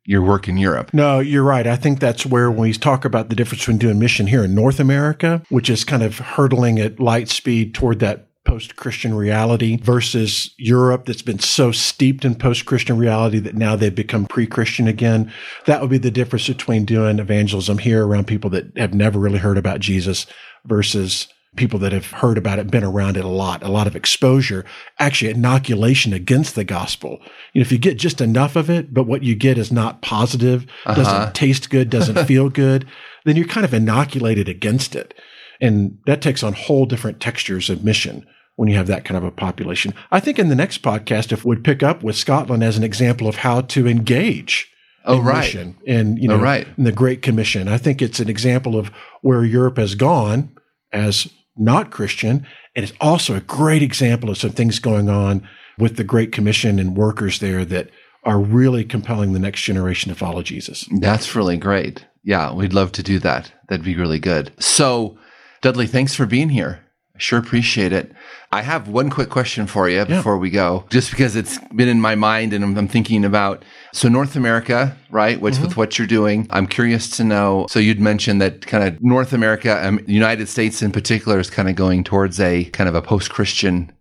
your 0.07 0.21
work 0.21 0.47
in 0.47 0.57
Europe. 0.57 0.93
No, 0.93 1.19
you're 1.19 1.43
right. 1.43 1.67
I 1.67 1.75
think 1.75 1.99
that's 1.99 2.25
where 2.25 2.49
when 2.49 2.61
we 2.61 2.73
talk 2.73 3.03
about 3.03 3.27
the 3.27 3.35
difference 3.35 3.61
between 3.61 3.77
doing 3.77 3.99
mission 3.99 4.25
here 4.25 4.43
in 4.43 4.55
North 4.55 4.79
America, 4.79 5.43
which 5.49 5.69
is 5.69 5.83
kind 5.83 6.01
of 6.01 6.17
hurtling 6.17 6.79
at 6.79 6.99
light 6.99 7.27
speed 7.27 7.75
toward 7.75 7.99
that 7.99 8.27
post 8.45 8.77
Christian 8.77 9.13
reality 9.13 9.75
versus 9.75 10.55
Europe 10.57 11.05
that's 11.05 11.21
been 11.21 11.39
so 11.39 11.73
steeped 11.73 12.23
in 12.23 12.35
post 12.35 12.65
Christian 12.65 12.97
reality 12.97 13.39
that 13.39 13.55
now 13.55 13.75
they've 13.75 13.93
become 13.93 14.25
pre 14.25 14.47
Christian 14.47 14.87
again. 14.87 15.31
That 15.65 15.81
would 15.81 15.89
be 15.89 15.97
the 15.97 16.09
difference 16.09 16.47
between 16.47 16.85
doing 16.85 17.19
evangelism 17.19 17.77
here 17.79 18.07
around 18.07 18.27
people 18.27 18.49
that 18.51 18.77
have 18.77 18.93
never 18.93 19.19
really 19.19 19.39
heard 19.39 19.57
about 19.57 19.81
Jesus 19.81 20.25
versus 20.65 21.27
people 21.57 21.79
that 21.79 21.91
have 21.91 22.11
heard 22.11 22.37
about 22.37 22.59
it, 22.59 22.71
been 22.71 22.83
around 22.83 23.17
it 23.17 23.25
a 23.25 23.29
lot, 23.29 23.63
a 23.63 23.67
lot 23.67 23.87
of 23.87 23.95
exposure, 23.95 24.63
actually 24.99 25.31
inoculation 25.31 26.13
against 26.13 26.55
the 26.55 26.63
gospel. 26.63 27.19
You 27.53 27.59
know, 27.59 27.65
if 27.65 27.71
you 27.71 27.77
get 27.77 27.97
just 27.97 28.21
enough 28.21 28.55
of 28.55 28.69
it, 28.69 28.93
but 28.93 29.07
what 29.07 29.23
you 29.23 29.35
get 29.35 29.57
is 29.57 29.71
not 29.71 30.01
positive, 30.01 30.65
doesn't 30.85 31.05
uh-huh. 31.05 31.31
taste 31.33 31.69
good, 31.69 31.89
doesn't 31.89 32.25
feel 32.27 32.49
good, 32.49 32.87
then 33.25 33.35
you're 33.35 33.47
kind 33.47 33.65
of 33.65 33.73
inoculated 33.73 34.47
against 34.47 34.95
it. 34.95 35.13
And 35.59 35.97
that 36.05 36.21
takes 36.21 36.43
on 36.43 36.53
whole 36.53 36.85
different 36.85 37.19
textures 37.19 37.69
of 37.69 37.83
mission 37.83 38.25
when 38.55 38.69
you 38.69 38.75
have 38.75 38.87
that 38.87 39.05
kind 39.05 39.17
of 39.17 39.23
a 39.23 39.31
population. 39.31 39.93
I 40.11 40.19
think 40.19 40.39
in 40.39 40.49
the 40.49 40.55
next 40.55 40.81
podcast, 40.81 41.31
if 41.31 41.43
we'd 41.43 41.63
pick 41.63 41.83
up 41.83 42.03
with 42.03 42.15
Scotland 42.15 42.63
as 42.63 42.77
an 42.77 42.83
example 42.83 43.27
of 43.27 43.37
how 43.37 43.61
to 43.61 43.87
engage 43.87 44.71
Oh, 45.07 45.21
right. 45.21 45.55
and 45.55 46.19
you 46.19 46.29
oh, 46.29 46.35
know 46.35 46.39
Oh, 46.41 46.43
right. 46.43 46.67
in 46.77 46.83
the 46.83 46.91
Great 46.91 47.21
Commission. 47.21 47.67
I 47.67 47.77
think 47.77 48.01
it's 48.01 48.19
an 48.19 48.29
example 48.29 48.77
of 48.77 48.91
where 49.21 49.43
Europe 49.45 49.77
has 49.77 49.95
gone 49.95 50.51
as 50.91 51.31
not 51.57 51.91
Christian, 51.91 52.45
and 52.75 52.83
it's 52.83 52.93
also 53.01 53.35
a 53.35 53.41
great 53.41 53.81
example 53.81 54.29
of 54.29 54.37
some 54.37 54.51
things 54.51 54.79
going 54.79 55.09
on 55.09 55.47
with 55.77 55.97
the 55.97 56.03
Great 56.03 56.31
Commission 56.31 56.79
and 56.79 56.95
workers 56.95 57.39
there 57.39 57.65
that 57.65 57.89
are 58.23 58.39
really 58.39 58.83
compelling 58.83 59.33
the 59.33 59.39
next 59.39 59.61
generation 59.61 60.09
to 60.09 60.15
follow 60.15 60.41
Jesus. 60.41 60.87
That's 60.99 61.35
really 61.35 61.57
great. 61.57 62.05
Yeah, 62.23 62.53
we'd 62.53 62.73
love 62.73 62.91
to 62.93 63.03
do 63.03 63.19
that. 63.19 63.51
That'd 63.69 63.85
be 63.85 63.95
really 63.95 64.19
good. 64.19 64.51
So, 64.59 65.17
Dudley, 65.61 65.87
thanks 65.87 66.13
for 66.13 66.25
being 66.25 66.49
here. 66.49 66.81
Sure 67.17 67.39
appreciate 67.39 67.91
it. 67.93 68.11
I 68.51 68.61
have 68.61 68.87
one 68.87 69.09
quick 69.09 69.29
question 69.29 69.67
for 69.67 69.89
you 69.89 70.05
before 70.05 70.37
we 70.37 70.49
go, 70.49 70.85
just 70.89 71.09
because 71.11 71.35
it's 71.35 71.59
been 71.75 71.89
in 71.89 71.99
my 71.99 72.15
mind 72.15 72.53
and 72.53 72.63
I'm, 72.63 72.77
I'm 72.77 72.87
thinking 72.87 73.25
about. 73.25 73.63
So, 73.91 74.07
North 74.07 74.35
America, 74.35 74.95
right? 75.09 75.39
Which 75.41 75.59
with 75.59 75.75
what 75.75 75.97
you're 75.97 76.07
doing, 76.07 76.47
I'm 76.49 76.67
curious 76.67 77.09
to 77.17 77.23
know. 77.23 77.67
So, 77.69 77.79
you'd 77.79 77.99
mentioned 77.99 78.41
that 78.41 78.65
kind 78.65 78.83
of 78.87 79.01
North 79.01 79.33
America, 79.33 79.85
um, 79.85 79.99
United 80.07 80.47
States 80.47 80.81
in 80.81 80.91
particular, 80.91 81.39
is 81.39 81.49
kind 81.49 81.67
of 81.67 81.75
going 81.75 82.03
towards 82.03 82.39
a 82.39 82.65
kind 82.65 82.87
of 82.87 82.95
a 82.95 83.01
post 83.01 83.29
Christian 83.31 83.91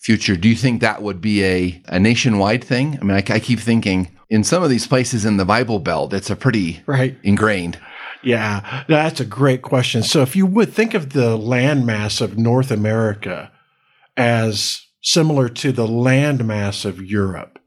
future. 0.00 0.36
Do 0.36 0.48
you 0.48 0.56
think 0.56 0.80
that 0.80 1.02
would 1.02 1.20
be 1.20 1.44
a, 1.44 1.82
a 1.86 2.00
nationwide 2.00 2.64
thing? 2.64 2.98
I 3.00 3.04
mean, 3.04 3.16
I, 3.16 3.34
I 3.34 3.38
keep 3.38 3.60
thinking 3.60 4.08
in 4.28 4.42
some 4.42 4.62
of 4.62 4.70
these 4.70 4.86
places 4.86 5.24
in 5.24 5.36
the 5.36 5.44
Bible 5.44 5.78
Belt, 5.78 6.12
it's 6.12 6.30
a 6.30 6.34
pretty 6.36 6.82
Right. 6.86 7.16
ingrained. 7.22 7.78
Yeah, 8.24 8.84
that's 8.88 9.20
a 9.20 9.24
great 9.24 9.62
question. 9.62 10.02
So 10.02 10.22
if 10.22 10.36
you 10.36 10.46
would 10.46 10.72
think 10.72 10.94
of 10.94 11.10
the 11.10 11.36
landmass 11.36 12.20
of 12.20 12.38
North 12.38 12.70
America 12.70 13.50
as 14.16 14.82
similar 15.02 15.48
to 15.48 15.72
the 15.72 15.86
landmass 15.86 16.84
of 16.84 17.02
Europe, 17.02 17.58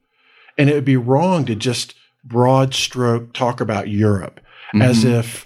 and 0.58 0.70
it 0.70 0.74
would 0.74 0.86
be 0.86 0.98
wrong 0.98 1.46
to 1.46 1.56
just 1.56 1.94
broad 2.24 2.74
stroke 2.74 3.34
talk 3.34 3.60
about 3.62 3.90
Europe 3.90 4.40
as 4.82 5.04
if 5.04 5.46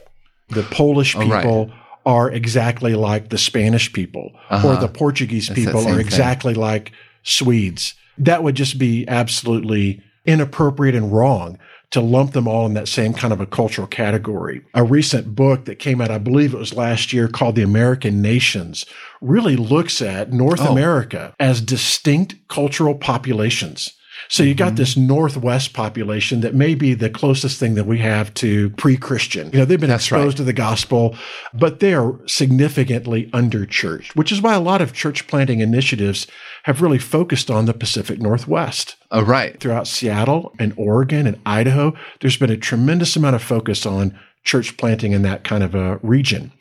the 0.50 0.64
Polish 0.64 1.16
Mm-hmm. 1.16 1.32
Oh, 1.32 1.34
right. 1.34 1.42
people 1.44 1.72
are 2.06 2.32
exactly 2.32 2.96
like 2.96 3.30
the 3.30 3.38
Spanish 3.38 3.92
people 3.94 4.32
or 4.50 4.56
Uh-huh. 4.56 4.76
the 4.80 4.88
Portuguese 4.88 5.48
That's 5.48 5.60
people 5.60 5.82
are 5.82 5.92
thing. 5.92 6.00
exactly 6.00 6.54
like 6.54 6.92
Swedes. 7.24 7.94
That 8.18 8.44
would 8.44 8.56
just 8.56 8.78
be 8.80 9.08
absolutely 9.08 10.02
inappropriate 10.26 10.96
and 10.96 11.12
wrong 11.12 11.58
to 11.92 12.02
lump 12.02 12.34
them 12.34 12.48
all 12.48 12.66
in 12.66 12.74
that 12.76 12.88
same 12.88 13.14
kind 13.14 13.34
of 13.34 13.42
a 13.42 13.46
cultural 13.46 13.88
category. 13.88 14.62
A 14.74 14.84
recent 14.84 15.36
book 15.36 15.66
that 15.66 15.80
came 15.80 16.02
out, 16.02 16.12
I 16.12 16.20
believe 16.20 16.54
it 16.54 16.58
was 16.60 16.76
last 16.76 17.12
year, 17.12 17.28
called 17.28 17.56
The 17.56 17.64
American 17.64 18.22
Nations, 18.22 18.86
really 19.22 19.56
looks 19.56 20.02
at 20.02 20.32
North 20.32 20.62
Oh. 20.62 20.72
America 20.72 21.34
as 21.40 21.62
distinct 21.62 22.36
cultural 22.48 22.96
populations. 22.96 23.92
So 24.28 24.44
you 24.44 24.50
Mm-hmm. 24.54 24.58
got 24.58 24.76
this 24.76 24.98
Northwest 24.98 25.74
population 25.74 26.42
that 26.42 26.54
may 26.54 26.76
be 26.76 26.94
the 26.94 27.10
closest 27.10 27.60
thing 27.60 27.76
that 27.76 27.86
we 27.86 28.00
have 28.00 28.34
to 28.36 28.70
pre-Christian. 28.72 29.52
You 29.52 29.60
know, 29.60 29.66
they've 29.66 29.80
been 29.80 29.90
That's 29.90 30.04
exposed 30.06 30.26
right. 30.34 30.38
to 30.38 30.44
the 30.44 30.54
gospel, 30.54 31.16
but 31.54 31.80
they 31.80 31.94
are 31.94 32.20
significantly 32.28 33.30
under-churched, 33.32 34.16
which 34.16 34.32
is 34.32 34.42
why 34.42 34.54
a 34.54 34.60
lot 34.60 34.82
of 34.82 34.94
church 34.94 35.28
planting 35.28 35.60
initiatives 35.62 36.28
have 36.64 36.82
really 36.82 37.00
focused 37.00 37.50
on 37.50 37.66
the 37.66 37.74
Pacific 37.74 38.20
Northwest 38.20 38.96
Oh, 39.12 39.24
right. 39.24 39.60
throughout 39.60 39.88
Seattle 39.88 40.54
and 40.60 40.74
Oregon 40.78 41.26
and 41.26 41.40
Idaho, 41.46 41.94
there's 42.20 42.38
been 42.38 42.50
a 42.52 42.58
tremendous 42.58 43.16
amount 43.16 43.36
of 43.36 43.44
focus 43.44 43.86
on 43.86 44.18
church 44.44 44.78
planting 44.78 45.12
in 45.12 45.22
that 45.24 45.44
kind 45.44 45.64
of 45.64 45.76
a 45.76 45.98
region. 46.02 46.52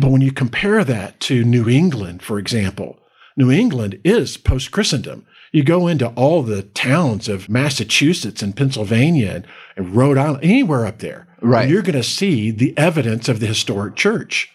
But 0.00 0.10
when 0.10 0.20
you 0.20 0.32
compare 0.32 0.84
that 0.84 1.18
to 1.20 1.44
New 1.44 1.68
England, 1.68 2.22
for 2.22 2.38
example, 2.38 2.98
New 3.36 3.50
England 3.50 3.98
is 4.04 4.36
post 4.36 4.70
Christendom. 4.70 5.26
You 5.52 5.62
go 5.62 5.86
into 5.86 6.08
all 6.08 6.42
the 6.42 6.62
towns 6.62 7.28
of 7.28 7.48
Massachusetts 7.48 8.42
and 8.42 8.56
Pennsylvania 8.56 9.30
and, 9.30 9.46
and 9.76 9.94
Rhode 9.94 10.16
Island, 10.18 10.42
anywhere 10.44 10.86
up 10.86 10.98
there, 10.98 11.26
Right. 11.42 11.68
you're 11.68 11.82
going 11.82 11.94
to 11.96 12.02
see 12.02 12.50
the 12.50 12.76
evidence 12.78 13.28
of 13.28 13.40
the 13.40 13.46
historic 13.46 13.94
church. 13.96 14.50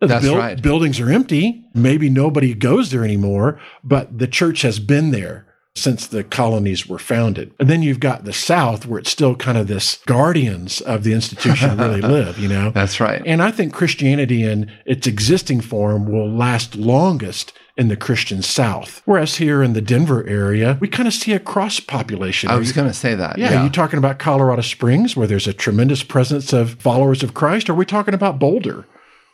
The 0.00 0.08
That's 0.08 0.26
right. 0.28 0.60
Buildings 0.60 0.98
are 1.00 1.10
empty. 1.10 1.64
Maybe 1.72 2.10
nobody 2.10 2.52
goes 2.54 2.90
there 2.90 3.04
anymore, 3.04 3.60
but 3.84 4.18
the 4.18 4.26
church 4.26 4.62
has 4.62 4.78
been 4.80 5.12
there 5.12 5.46
since 5.76 6.06
the 6.06 6.22
colonies 6.24 6.86
were 6.86 6.98
founded. 6.98 7.52
And 7.58 7.68
then 7.68 7.82
you've 7.82 8.00
got 8.00 8.24
the 8.24 8.32
South 8.32 8.86
where 8.86 8.98
it's 9.00 9.10
still 9.10 9.34
kind 9.34 9.58
of 9.58 9.66
this 9.66 9.98
guardians 10.06 10.80
of 10.82 11.04
the 11.04 11.12
institution 11.12 11.76
really 11.78 12.00
live, 12.02 12.38
you 12.38 12.48
know? 12.48 12.70
That's 12.70 13.00
right. 13.00 13.22
And 13.26 13.42
I 13.42 13.50
think 13.50 13.72
Christianity 13.72 14.42
in 14.44 14.70
its 14.86 15.06
existing 15.06 15.60
form 15.62 16.06
will 16.10 16.30
last 16.30 16.76
longest 16.76 17.52
in 17.76 17.88
the 17.88 17.96
Christian 17.96 18.40
South. 18.40 19.02
Whereas 19.04 19.36
here 19.36 19.62
in 19.62 19.72
the 19.72 19.80
Denver 19.80 20.24
area, 20.28 20.78
we 20.80 20.86
kind 20.88 21.08
of 21.08 21.14
see 21.14 21.32
a 21.32 21.40
cross 21.40 21.80
population. 21.80 22.48
I 22.50 22.56
was 22.56 22.70
going 22.72 22.86
to 22.88 22.94
say 22.94 23.14
that. 23.16 23.36
Yeah, 23.38 23.50
Yeah. 23.50 23.60
are 23.60 23.64
you 23.64 23.70
talking 23.70 23.98
about 23.98 24.18
Colorado 24.18 24.62
Springs, 24.62 25.16
where 25.16 25.26
there's 25.26 25.48
a 25.48 25.52
tremendous 25.52 26.02
presence 26.04 26.52
of 26.52 26.74
followers 26.74 27.22
of 27.24 27.34
Christ? 27.34 27.68
Or 27.68 27.72
are 27.72 27.76
we 27.76 27.84
talking 27.84 28.14
about 28.14 28.38
Boulder, 28.38 28.84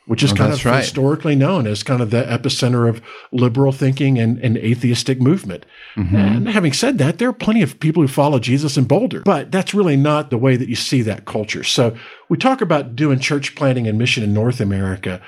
which 0.06 0.22
is 0.22 0.32
Oh, 0.32 0.36
kind 0.36 0.52
of 0.54 0.64
right. 0.64 0.78
historically 0.78 1.36
known 1.36 1.66
as 1.66 1.82
kind 1.82 2.00
of 2.00 2.10
the 2.10 2.22
epicenter 2.22 2.88
of 2.88 3.02
liberal 3.30 3.72
thinking 3.72 4.18
and, 4.18 4.38
and 4.38 4.56
atheistic 4.56 5.20
movement? 5.20 5.66
Mm-hmm. 5.96 6.16
And 6.16 6.48
having 6.48 6.72
said 6.72 6.96
that, 6.96 7.18
there 7.18 7.28
are 7.28 7.34
plenty 7.34 7.60
of 7.60 7.78
people 7.78 8.02
who 8.02 8.08
follow 8.08 8.38
Jesus 8.38 8.78
in 8.78 8.84
Boulder, 8.84 9.20
but 9.22 9.52
that's 9.52 9.74
really 9.74 9.96
not 9.96 10.30
the 10.30 10.38
way 10.38 10.56
that 10.56 10.68
you 10.68 10.76
see 10.76 11.02
that 11.02 11.26
culture. 11.26 11.62
So 11.62 11.94
we 12.30 12.38
talk 12.38 12.62
about 12.62 12.96
doing 12.96 13.18
church 13.18 13.54
planting 13.54 13.86
and 13.86 13.98
mission 13.98 14.24
in 14.24 14.32
North 14.32 14.60
America. 14.62 15.20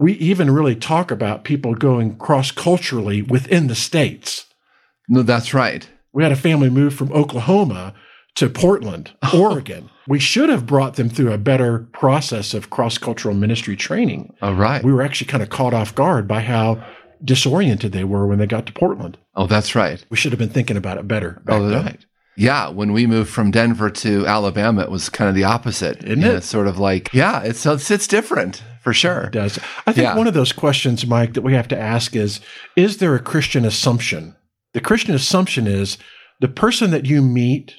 We 0.00 0.14
even 0.14 0.50
really 0.50 0.74
talk 0.74 1.10
about 1.10 1.44
people 1.44 1.74
going 1.74 2.16
cross 2.16 2.50
culturally 2.50 3.20
within 3.20 3.66
the 3.66 3.74
states. 3.74 4.46
no, 5.10 5.22
that's 5.22 5.52
right. 5.52 5.86
We 6.12 6.22
had 6.22 6.32
a 6.32 6.36
family 6.36 6.70
move 6.70 6.94
from 6.94 7.12
Oklahoma 7.12 7.92
to 8.36 8.48
Portland, 8.48 9.12
oh. 9.22 9.42
Oregon. 9.42 9.90
We 10.08 10.18
should 10.18 10.48
have 10.48 10.66
brought 10.66 10.96
them 10.96 11.10
through 11.10 11.32
a 11.32 11.38
better 11.38 11.80
process 11.92 12.54
of 12.54 12.70
cross 12.70 12.96
cultural 12.96 13.34
ministry 13.34 13.76
training. 13.76 14.34
All 14.40 14.54
right. 14.54 14.82
We 14.82 14.90
were 14.90 15.02
actually 15.02 15.26
kind 15.26 15.42
of 15.42 15.50
caught 15.50 15.74
off 15.74 15.94
guard 15.94 16.26
by 16.26 16.40
how 16.40 16.82
disoriented 17.22 17.92
they 17.92 18.04
were 18.04 18.26
when 18.26 18.38
they 18.38 18.46
got 18.46 18.64
to 18.66 18.72
Portland. 18.72 19.18
Oh, 19.36 19.46
that's 19.46 19.74
right. 19.74 20.02
We 20.08 20.16
should 20.16 20.32
have 20.32 20.38
been 20.38 20.48
thinking 20.48 20.78
about 20.78 20.96
it 20.96 21.06
better. 21.06 21.42
Oh, 21.46 21.68
then. 21.68 21.84
right. 21.84 22.06
Yeah, 22.38 22.70
when 22.70 22.94
we 22.94 23.06
moved 23.06 23.28
from 23.28 23.50
Denver 23.50 23.90
to 23.90 24.26
Alabama, 24.26 24.80
it 24.80 24.90
was 24.90 25.10
kind 25.10 25.28
of 25.28 25.34
the 25.34 25.44
opposite. 25.44 26.02
Isn't 26.02 26.24
it? 26.24 26.36
It's 26.36 26.46
sort 26.46 26.68
of 26.68 26.78
like, 26.78 27.12
yeah, 27.12 27.42
it's 27.42 27.66
it's, 27.66 27.90
it's 27.90 28.06
different 28.06 28.62
for 28.80 28.92
sure. 28.92 29.22
It 29.24 29.32
does. 29.32 29.58
I 29.86 29.92
think 29.92 30.04
Yeah. 30.06 30.16
one 30.16 30.26
of 30.26 30.34
those 30.34 30.52
questions, 30.52 31.06
Mike, 31.06 31.34
that 31.34 31.42
we 31.42 31.52
have 31.54 31.68
to 31.68 31.78
ask 31.78 32.16
is 32.16 32.40
Is 32.76 32.96
there 32.98 33.14
a 33.14 33.20
Christian 33.20 33.64
assumption? 33.64 34.34
The 34.74 34.80
Christian 34.80 35.14
assumption 35.14 35.66
is 35.66 35.98
the 36.40 36.48
person 36.48 36.90
that 36.92 37.06
you 37.06 37.22
meet 37.22 37.74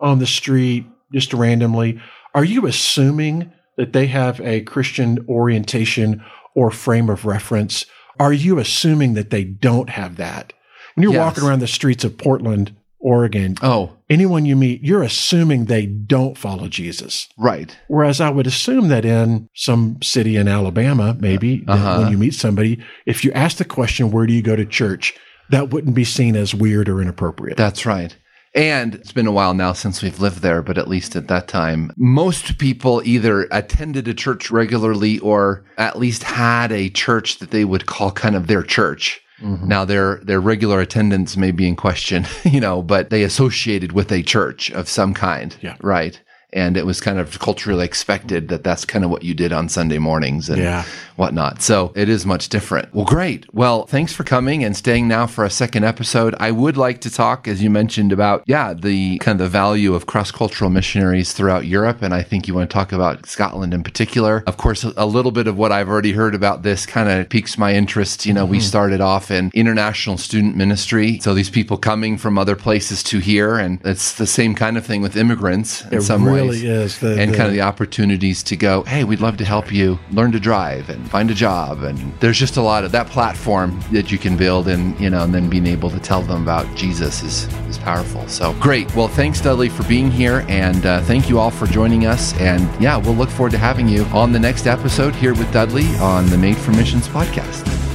on 0.00 0.18
the 0.18 0.26
street 0.26 0.86
just 1.12 1.32
randomly, 1.32 2.00
are 2.34 2.44
you 2.44 2.66
assuming 2.66 3.52
that 3.76 3.92
they 3.92 4.06
have 4.06 4.40
a 4.40 4.60
Christian 4.62 5.24
orientation 5.28 6.22
or 6.54 6.70
frame 6.70 7.08
of 7.10 7.24
reference? 7.24 7.86
Are 8.18 8.32
you 8.32 8.58
assuming 8.58 9.14
that 9.14 9.30
they 9.30 9.44
don't 9.44 9.90
have 9.90 10.16
that? 10.16 10.52
When 10.94 11.02
you're 11.02 11.12
Yes. 11.12 11.20
walking 11.20 11.44
around 11.44 11.58
the 11.60 11.66
streets 11.66 12.04
of 12.04 12.16
Portland, 12.16 12.72
Oregon, 13.06 13.54
Oh, 13.62 13.92
anyone 14.10 14.44
you 14.46 14.56
meet, 14.56 14.82
you're 14.82 15.04
assuming 15.04 15.66
they 15.66 15.86
don't 15.86 16.36
follow 16.36 16.66
Jesus. 16.66 17.28
right. 17.38 17.76
Whereas 17.86 18.20
I 18.20 18.30
would 18.30 18.48
assume 18.48 18.88
that 18.88 19.04
in 19.04 19.48
some 19.54 19.98
city 20.02 20.34
in 20.36 20.48
Alabama, 20.48 21.16
maybe 21.20 21.64
Uh-huh. 21.68 21.98
when 22.02 22.10
you 22.10 22.18
meet 22.18 22.34
somebody, 22.34 22.80
if 23.06 23.24
you 23.24 23.30
ask 23.32 23.58
the 23.58 23.64
question, 23.64 24.10
where 24.10 24.26
do 24.26 24.32
you 24.32 24.42
go 24.42 24.56
to 24.56 24.66
church? 24.66 25.14
That 25.50 25.70
wouldn't 25.70 25.94
be 25.94 26.02
seen 26.04 26.34
as 26.34 26.52
weird 26.52 26.88
or 26.88 27.00
inappropriate. 27.00 27.56
That's 27.56 27.86
right. 27.86 28.16
And 28.54 28.94
it's 28.96 29.12
been 29.12 29.26
a 29.28 29.32
while 29.32 29.54
now 29.54 29.72
since 29.74 30.02
we've 30.02 30.18
lived 30.18 30.40
there, 30.40 30.60
but 30.62 30.76
at 30.78 30.88
least 30.88 31.14
at 31.14 31.28
that 31.28 31.46
time, 31.46 31.92
most 31.96 32.58
people 32.58 33.02
either 33.04 33.46
attended 33.52 34.08
a 34.08 34.14
church 34.14 34.50
regularly 34.50 35.18
or 35.20 35.62
at 35.78 35.98
least 35.98 36.22
had 36.24 36.72
a 36.72 36.88
church 36.88 37.38
that 37.38 37.50
they 37.52 37.64
would 37.64 37.86
call 37.86 38.10
kind 38.10 38.34
of 38.34 38.46
their 38.48 38.62
church. 38.62 39.20
Mm-hmm. 39.40 39.68
Now 39.68 39.84
their 39.84 40.16
their 40.24 40.40
regular 40.40 40.80
attendance 40.80 41.36
may 41.36 41.50
be 41.50 41.68
in 41.68 41.76
question, 41.76 42.26
you 42.44 42.60
know, 42.60 42.82
but 42.82 43.10
they 43.10 43.22
associated 43.22 43.92
with 43.92 44.10
a 44.12 44.22
church 44.22 44.70
of 44.70 44.88
some 44.88 45.14
kind, 45.14 45.56
Yeah. 45.60 45.76
right? 45.82 46.20
And 46.52 46.76
it 46.76 46.86
was 46.86 47.00
kind 47.00 47.18
of 47.18 47.38
culturally 47.38 47.84
expected 47.84 48.48
that 48.48 48.64
that's 48.64 48.84
kind 48.86 49.04
of 49.04 49.10
what 49.10 49.24
you 49.24 49.34
did 49.34 49.52
on 49.52 49.68
Sunday 49.68 49.98
mornings 49.98 50.48
and 50.48 50.62
Yeah. 50.62 50.84
Whatnot. 51.16 51.62
So 51.62 51.92
it 51.94 52.08
is 52.08 52.24
much 52.26 52.48
different. 52.48 52.94
Well, 52.94 53.04
great. 53.04 53.52
Well, 53.52 53.86
thanks 53.86 54.12
for 54.12 54.24
coming 54.24 54.64
and 54.64 54.76
staying 54.76 55.08
now 55.08 55.26
for 55.26 55.44
a 55.44 55.50
second 55.50 55.84
episode. 55.84 56.34
I 56.38 56.50
would 56.50 56.76
like 56.76 57.00
to 57.02 57.10
talk, 57.10 57.48
as 57.48 57.62
you 57.62 57.70
mentioned, 57.70 58.12
about, 58.12 58.42
yeah, 58.46 58.74
the 58.74 59.18
kind 59.18 59.40
of 59.40 59.46
the 59.46 59.50
value 59.50 59.94
of 59.94 60.06
cross 60.06 60.30
cultural 60.30 60.70
missionaries 60.70 61.32
throughout 61.32 61.66
Europe. 61.66 62.02
And 62.02 62.12
I 62.12 62.22
think 62.22 62.46
you 62.46 62.54
want 62.54 62.68
to 62.68 62.74
talk 62.74 62.92
about 62.92 63.26
Scotland 63.26 63.72
in 63.72 63.82
particular. 63.82 64.42
Of 64.46 64.56
course, 64.56 64.84
a- 64.84 65.06
little 65.06 65.30
bit 65.30 65.46
of 65.46 65.56
what 65.56 65.72
I've 65.72 65.88
already 65.88 66.12
heard 66.12 66.34
about 66.34 66.62
this 66.62 66.84
kind 66.84 67.08
of 67.08 67.28
piques 67.28 67.56
my 67.56 67.72
interest. 67.72 68.26
You 68.26 68.34
know, 68.34 68.44
we 68.44 68.58
mm-hmm. 68.58 68.66
started 68.66 69.00
off 69.00 69.30
in 69.30 69.50
international 69.54 70.18
student 70.18 70.56
ministry. 70.56 71.20
So 71.20 71.32
these 71.32 71.48
people 71.48 71.78
coming 71.78 72.18
from 72.18 72.36
other 72.36 72.56
places 72.56 73.02
to 73.04 73.20
here. 73.20 73.56
And 73.56 73.80
it's 73.84 74.14
the 74.14 74.26
same 74.26 74.54
kind 74.54 74.76
of 74.76 74.84
thing 74.84 75.00
with 75.00 75.16
immigrants 75.16 75.82
in 75.86 75.98
It 75.98 76.02
some 76.02 76.24
really 76.24 76.48
ways 76.48 76.64
is. 76.64 76.98
The, 76.98 77.18
and 77.18 77.32
the- 77.32 77.36
kind 77.36 77.46
of 77.46 77.54
the 77.54 77.62
opportunities 77.62 78.42
to 78.42 78.56
go, 78.56 78.82
hey, 78.82 79.04
we'd 79.04 79.20
love 79.20 79.36
to 79.38 79.44
help 79.44 79.72
you 79.72 79.98
learn 80.10 80.32
to 80.32 80.40
drive 80.40 80.90
and 80.90 81.05
find 81.06 81.30
a 81.30 81.34
job. 81.34 81.82
And 81.82 81.98
there's 82.20 82.38
just 82.38 82.56
a 82.56 82.62
lot 82.62 82.84
of 82.84 82.92
that 82.92 83.08
platform 83.08 83.80
that 83.92 84.10
you 84.10 84.18
can 84.18 84.36
build 84.36 84.68
and, 84.68 84.98
you 85.00 85.10
know, 85.10 85.24
and 85.24 85.34
then 85.34 85.48
being 85.48 85.66
able 85.66 85.90
to 85.90 85.98
tell 85.98 86.22
them 86.22 86.42
about 86.42 86.66
Jesus 86.76 87.22
is, 87.22 87.44
is 87.66 87.78
powerful. 87.78 88.26
So 88.28 88.54
great. 88.54 88.94
Well, 88.94 89.08
thanks, 89.08 89.40
Dudley, 89.40 89.68
for 89.68 89.84
being 89.84 90.10
here. 90.10 90.44
And 90.48 90.84
uh, 90.84 91.02
thank 91.02 91.28
you 91.28 91.38
all 91.38 91.50
for 91.50 91.66
joining 91.66 92.06
us. 92.06 92.34
And 92.40 92.68
yeah, 92.80 92.96
we'll 92.96 93.14
look 93.14 93.30
forward 93.30 93.52
to 93.52 93.58
having 93.58 93.88
you 93.88 94.04
on 94.06 94.32
the 94.32 94.40
next 94.40 94.66
episode 94.66 95.14
here 95.14 95.34
with 95.34 95.52
Dudley 95.52 95.86
on 95.96 96.28
the 96.30 96.38
Made 96.38 96.56
for 96.56 96.72
Missions 96.72 97.08
podcast. 97.08 97.85